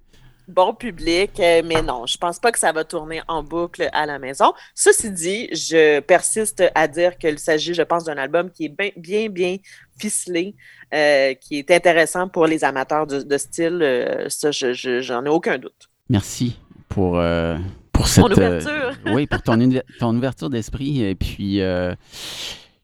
Bon 0.49 0.75
public, 0.75 1.33
euh, 1.41 1.63
mais 1.65 1.83
non, 1.83 2.07
je 2.07 2.17
pense 2.19 2.39
pas 2.39 2.53
que 2.53 2.59
ça 2.59 2.73
va 2.73 2.85
tourner 2.85 3.21
en 3.29 3.43
boucle 3.43 3.89
à 3.93 4.07
la 4.07 4.19
maison. 4.19 4.53
Ceci 4.75 5.11
dit, 5.11 5.49
je 5.53 6.01
persiste 6.01 6.63
à 6.75 6.89
dire 6.89 7.19
qu'il 7.19 7.39
s'agit, 7.39 7.75
je 7.75 7.83
pense, 7.83 8.05
d'un 8.05 8.17
album 8.17 8.51
qui 8.51 8.67
est 8.67 8.69
bien, 8.69 8.91
bien, 8.97 9.29
bien 9.29 9.57
ficelé, 9.99 10.55
euh, 10.95 11.35
qui 11.35 11.59
est 11.59 11.71
intéressant 11.71 12.29
pour 12.29 12.47
les 12.47 12.65
amateurs 12.65 13.07
de, 13.07 13.23
de 13.23 13.39
style. 13.39 13.81
euh, 13.83 14.29
ça, 14.29 14.51
je, 14.51 14.73
je- 14.73 15.01
j'en 15.01 15.25
ai 15.25 15.29
aucun 15.29 15.59
doute. 15.59 15.89
Merci 16.09 16.59
pour, 16.89 17.19
euh, 17.19 17.57
pour 17.93 18.07
cette. 18.07 18.25
Ouverture. 18.25 18.93
oui, 19.07 19.27
pour 19.27 19.43
ton, 19.43 19.59
ton 19.99 20.17
ouverture 20.17 20.51
d'esprit. 20.51 21.03
Et 21.05 21.15
puis, 21.15 21.61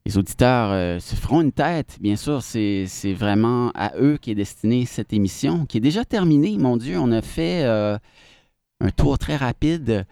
les 0.05 0.19
auditeurs 0.19 1.01
se 1.01 1.15
feront 1.15 1.43
une 1.43 1.53
tête. 1.53 1.99
Bien 2.01 2.17
sûr, 2.17 2.43
c'est 2.43 3.15
vraiment 3.15 3.71
à 3.75 3.93
eux 3.99 4.19
qui 4.21 4.31
est 4.31 4.35
destinée 4.35 4.85
cette 4.85 5.13
émission, 5.13 5.67
qui 5.67 5.79
est 5.79 5.81
déjà 5.81 6.05
terminée. 6.05 6.59
Mon 6.59 6.77
Dieu, 6.77 6.99
on 6.99 7.13
a 7.13 7.23
fait 7.23 7.65
un 7.65 8.91
tour 8.97 9.19
très 9.19 9.37
rapide. 9.37 10.05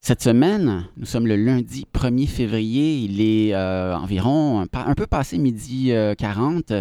Cette 0.00 0.22
semaine, 0.22 0.88
nous 0.96 1.06
sommes 1.06 1.26
le 1.26 1.36
lundi 1.36 1.86
1er 1.92 2.28
février. 2.28 2.98
Il 2.98 3.20
est 3.20 3.54
environ 3.56 4.60
un, 4.60 4.94
peu 4.94 5.06
passé 5.06 5.38
midi 5.38 5.92
40. 6.16 6.72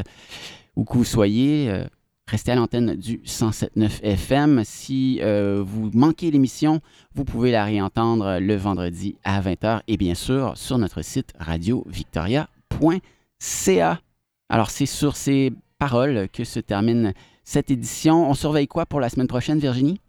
Où 0.76 0.86
que 0.86 0.94
vous 0.94 1.04
soyez, 1.04 1.84
Restez 2.30 2.52
à 2.52 2.56
l'antenne 2.56 2.96
du 2.96 3.18
107.9 3.26 4.04
FM. 4.04 4.62
Si 4.64 5.20
euh, 5.24 5.64
vous 5.66 5.90
manquez 5.96 6.30
l'émission, 6.30 6.80
vous 7.16 7.26
pouvez 7.26 7.50
la 7.50 7.66
réentendre 7.66 8.38
le 8.40 8.56
vendredi 8.56 9.16
à 9.24 9.42
20h 9.42 9.82
et 9.88 9.98
bien 9.98 10.14
sûr 10.14 10.56
sur 10.56 10.78
notre 10.78 11.02
site 11.02 11.34
radiovictoria.ca. 11.40 14.00
Alors 14.48 14.70
c'est 14.70 14.86
sur 14.86 15.16
ces 15.16 15.52
paroles 15.80 16.30
que 16.32 16.44
se 16.44 16.60
termine 16.60 17.16
cette 17.44 17.72
édition. 17.72 18.30
On 18.30 18.36
surveille 18.36 18.68
quoi 18.68 18.86
pour 18.86 19.00
la 19.00 19.10
semaine 19.10 19.28
prochaine, 19.28 19.58
Virginie? 19.58 20.00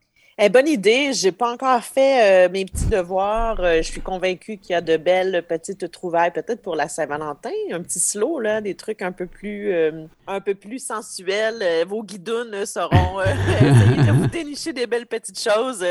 Eh, 0.42 0.48
bonne 0.48 0.68
idée. 0.68 1.12
J'ai 1.12 1.32
pas 1.32 1.52
encore 1.52 1.84
fait 1.84 2.46
euh, 2.46 2.50
mes 2.50 2.64
petits 2.64 2.86
devoirs. 2.86 3.60
Euh, 3.60 3.82
je 3.82 3.90
suis 3.90 4.00
convaincue 4.00 4.56
qu'il 4.56 4.70
y 4.70 4.74
a 4.74 4.80
de 4.80 4.96
belles 4.96 5.44
petites 5.46 5.90
trouvailles, 5.90 6.32
peut-être 6.32 6.62
pour 6.62 6.76
la 6.76 6.88
Saint-Valentin, 6.88 7.50
un 7.70 7.82
petit 7.82 8.00
slow, 8.00 8.40
là, 8.40 8.62
des 8.62 8.74
trucs 8.74 9.02
un 9.02 9.12
peu 9.12 9.26
plus, 9.26 9.70
euh, 9.70 10.06
un 10.26 10.40
peu 10.40 10.54
plus 10.54 10.78
sensuels. 10.78 11.62
vos 11.86 12.02
guidounes 12.02 12.64
seront 12.64 13.20
essayer 13.20 14.02
de 14.02 14.12
vous 14.12 14.28
dénicher 14.28 14.72
des 14.72 14.86
belles 14.86 15.06
petites 15.06 15.38
choses. 15.38 15.84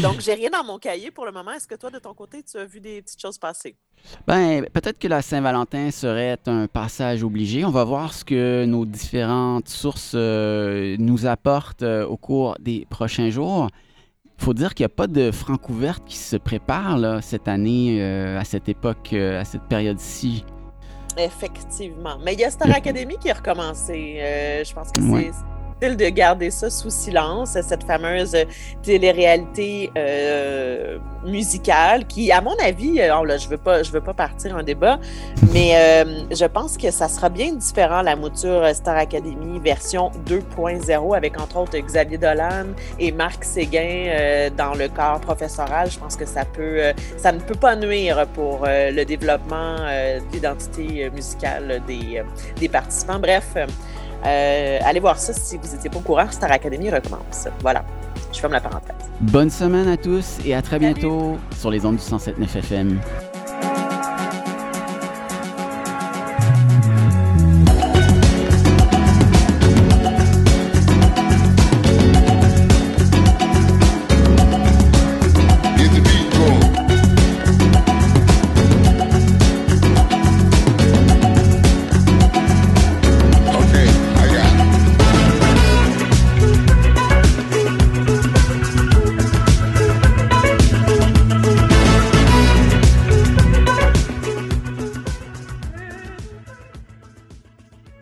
donc, 0.00 0.20
j'ai 0.20 0.34
rien 0.34 0.50
dans 0.50 0.62
mon 0.62 0.78
cahier 0.78 1.10
pour 1.10 1.26
le 1.26 1.32
moment. 1.32 1.50
Est-ce 1.50 1.66
que 1.66 1.74
toi, 1.74 1.90
de 1.90 1.98
ton 1.98 2.14
côté, 2.14 2.44
tu 2.44 2.58
as 2.58 2.64
vu 2.66 2.78
des 2.78 3.02
petites 3.02 3.20
choses 3.20 3.36
passer? 3.36 3.74
Ben, 4.26 4.64
peut-être 4.72 4.98
que 4.98 5.08
la 5.08 5.22
Saint-Valentin 5.22 5.90
serait 5.90 6.38
un 6.46 6.66
passage 6.66 7.24
obligé. 7.24 7.64
On 7.64 7.70
va 7.70 7.84
voir 7.84 8.12
ce 8.14 8.24
que 8.24 8.64
nos 8.64 8.86
différentes 8.86 9.68
sources 9.68 10.14
nous 10.14 11.26
apportent 11.26 11.82
au 11.82 12.16
cours 12.16 12.56
des 12.60 12.86
prochains 12.88 13.30
jours. 13.30 13.68
Il 14.38 14.44
faut 14.44 14.54
dire 14.54 14.74
qu'il 14.74 14.84
n'y 14.84 14.92
a 14.92 14.94
pas 14.94 15.06
de 15.06 15.30
francouverte 15.30 16.04
qui 16.04 16.16
se 16.16 16.36
prépare 16.36 17.22
cette 17.22 17.48
année, 17.48 17.98
euh, 18.00 18.38
à 18.38 18.44
cette 18.44 18.68
époque, 18.68 19.10
euh, 19.12 19.40
à 19.40 19.44
cette 19.44 19.62
période-ci. 19.62 20.44
Effectivement. 21.18 22.18
Mais 22.22 22.34
il 22.34 22.40
y 22.40 22.44
a 22.44 22.50
Star 22.50 22.70
Academy 22.70 23.16
qui 23.18 23.30
a 23.30 23.34
recommencé. 23.34 24.18
Euh, 24.20 24.64
je 24.64 24.74
pense 24.74 24.92
que 24.92 25.00
c'est 25.00 25.55
de 25.80 26.08
garder 26.08 26.50
ça 26.50 26.70
sous 26.70 26.88
silence, 26.88 27.50
cette 27.50 27.84
fameuse 27.84 28.34
télé-réalité 28.82 29.90
euh, 29.96 30.98
musicale 31.26 32.06
qui, 32.06 32.32
à 32.32 32.40
mon 32.40 32.56
avis, 32.64 32.98
euh, 32.98 33.24
là, 33.24 33.36
je 33.36 33.46
veux 33.46 33.58
pas, 33.58 33.82
je 33.82 33.92
veux 33.92 34.00
pas 34.00 34.14
partir 34.14 34.56
en 34.56 34.62
débat, 34.62 34.98
mais 35.52 35.72
euh, 35.76 36.22
je 36.30 36.46
pense 36.46 36.78
que 36.78 36.90
ça 36.90 37.08
sera 37.08 37.28
bien 37.28 37.52
différent 37.52 38.00
la 38.00 38.16
mouture 38.16 38.66
Star 38.74 38.96
Academy 38.96 39.60
version 39.60 40.10
2.0 40.26 41.14
avec 41.14 41.38
entre 41.38 41.58
autres 41.58 41.76
Xavier 41.76 42.16
Dolan 42.16 42.68
et 42.98 43.12
Marc 43.12 43.44
Séguin 43.44 44.48
dans 44.56 44.74
le 44.74 44.88
corps 44.88 45.20
professoral. 45.20 45.90
Je 45.90 45.98
pense 45.98 46.16
que 46.16 46.24
ça 46.24 46.46
peut, 46.46 46.80
ça 47.18 47.32
ne 47.32 47.38
peut 47.38 47.54
pas 47.54 47.76
nuire 47.76 48.26
pour 48.28 48.64
le 48.64 49.04
développement 49.04 49.76
de 49.76 50.32
l'identité 50.32 51.10
musicale 51.10 51.82
des, 51.86 52.22
des 52.58 52.68
participants. 52.68 53.18
Bref. 53.18 53.54
Euh, 54.26 54.78
allez 54.82 55.00
voir 55.00 55.18
ça 55.18 55.32
si 55.32 55.56
vous 55.56 55.68
n'étiez 55.74 55.90
pas 55.90 55.98
au 55.98 56.02
courant. 56.02 56.30
Star 56.30 56.50
Academy 56.50 56.90
recommence. 56.90 57.48
Voilà. 57.60 57.84
Je 58.32 58.40
ferme 58.40 58.52
la 58.52 58.60
parenthèse. 58.60 58.94
Bonne 59.20 59.50
semaine 59.50 59.88
à 59.88 59.96
tous 59.96 60.38
et 60.44 60.54
à 60.54 60.62
très 60.62 60.78
bientôt 60.78 61.38
sur 61.56 61.70
les 61.70 61.84
ondes 61.86 61.96
du 61.96 62.02
107.9 62.02 62.58
FM. 62.58 63.00